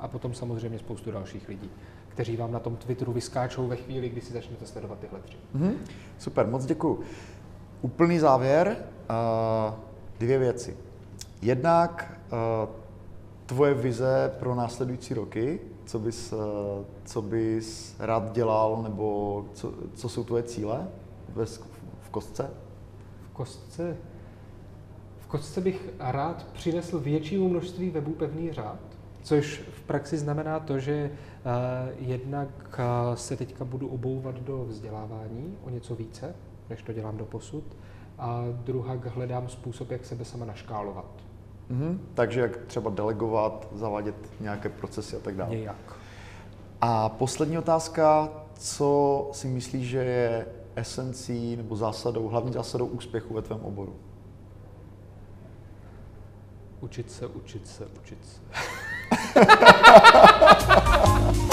a 0.00 0.08
potom 0.08 0.34
samozřejmě 0.34 0.78
spoustu 0.78 1.10
dalších 1.10 1.48
lidí, 1.48 1.70
kteří 2.08 2.36
vám 2.36 2.52
na 2.52 2.58
tom 2.58 2.76
Twitteru 2.76 3.12
vyskáčou 3.12 3.66
ve 3.68 3.76
chvíli, 3.76 4.08
kdy 4.08 4.20
si 4.20 4.32
začnete 4.32 4.66
sledovat 4.66 4.98
tyhle 4.98 5.20
tři. 5.20 5.36
Mm-hmm. 5.56 5.74
Super, 6.18 6.46
moc 6.46 6.66
děkuji. 6.66 7.00
Úplný 7.82 8.18
závěr, 8.18 8.76
uh, 8.76 9.74
dvě 10.18 10.38
věci. 10.38 10.76
Jednak 11.42 12.20
uh, 12.32 12.68
tvoje 13.46 13.74
vize 13.74 14.32
pro 14.38 14.54
následující 14.54 15.14
roky, 15.14 15.60
co 15.86 15.98
bys, 15.98 16.32
eh, 16.32 16.36
co 17.04 17.22
bys 17.22 17.96
rád 17.98 18.32
dělal, 18.32 18.82
nebo 18.82 19.44
co, 19.52 19.72
co 19.94 20.08
jsou 20.08 20.24
tvoje 20.24 20.42
cíle 20.42 20.88
v 22.00 22.10
kostce? 22.10 22.50
V 23.20 23.30
kostce? 23.32 23.96
V 25.18 25.26
kostce 25.26 25.60
bych 25.60 25.88
rád 25.98 26.46
přinesl 26.52 27.00
většímu 27.00 27.48
množství 27.48 27.90
webů 27.90 28.12
pevný 28.12 28.52
řád, 28.52 28.78
což 29.22 29.62
v 29.72 29.80
praxi 29.80 30.18
znamená 30.18 30.60
to, 30.60 30.78
že 30.78 31.10
uh, 31.10 32.08
jednak 32.08 32.48
uh, 32.78 33.14
se 33.14 33.36
teďka 33.36 33.64
budu 33.64 33.88
obouvat 33.88 34.40
do 34.40 34.64
vzdělávání 34.64 35.58
o 35.64 35.70
něco 35.70 35.94
více, 35.94 36.34
než 36.70 36.82
to 36.82 36.92
dělám 36.92 37.16
do 37.16 37.24
posud, 37.24 37.64
a 38.18 38.44
druhá 38.52 38.96
hledám 39.06 39.48
způsob, 39.48 39.90
jak 39.90 40.04
sebe 40.04 40.24
sama 40.24 40.44
naškálovat 40.44 41.31
Mm-hmm. 41.72 41.98
Takže 42.14 42.40
jak 42.40 42.56
třeba 42.56 42.90
delegovat, 42.90 43.68
zavádět 43.72 44.14
nějaké 44.40 44.68
procesy 44.68 45.16
a 45.16 45.20
tak 45.20 45.36
dále. 45.36 45.56
Nějak. 45.56 45.96
A 46.80 47.08
poslední 47.08 47.58
otázka, 47.58 48.28
co 48.54 49.28
si 49.32 49.48
myslíš, 49.48 49.88
že 49.88 49.98
je 49.98 50.46
esencí 50.76 51.56
nebo 51.56 51.76
zásadou, 51.76 52.28
hlavní 52.28 52.52
zásadou 52.52 52.86
úspěchu 52.86 53.34
ve 53.34 53.42
tvém 53.42 53.60
oboru? 53.60 53.96
Učit 56.80 57.10
se, 57.10 57.26
učit 57.26 57.68
se, 57.68 57.86
učit 58.02 58.18
se. 58.24 58.40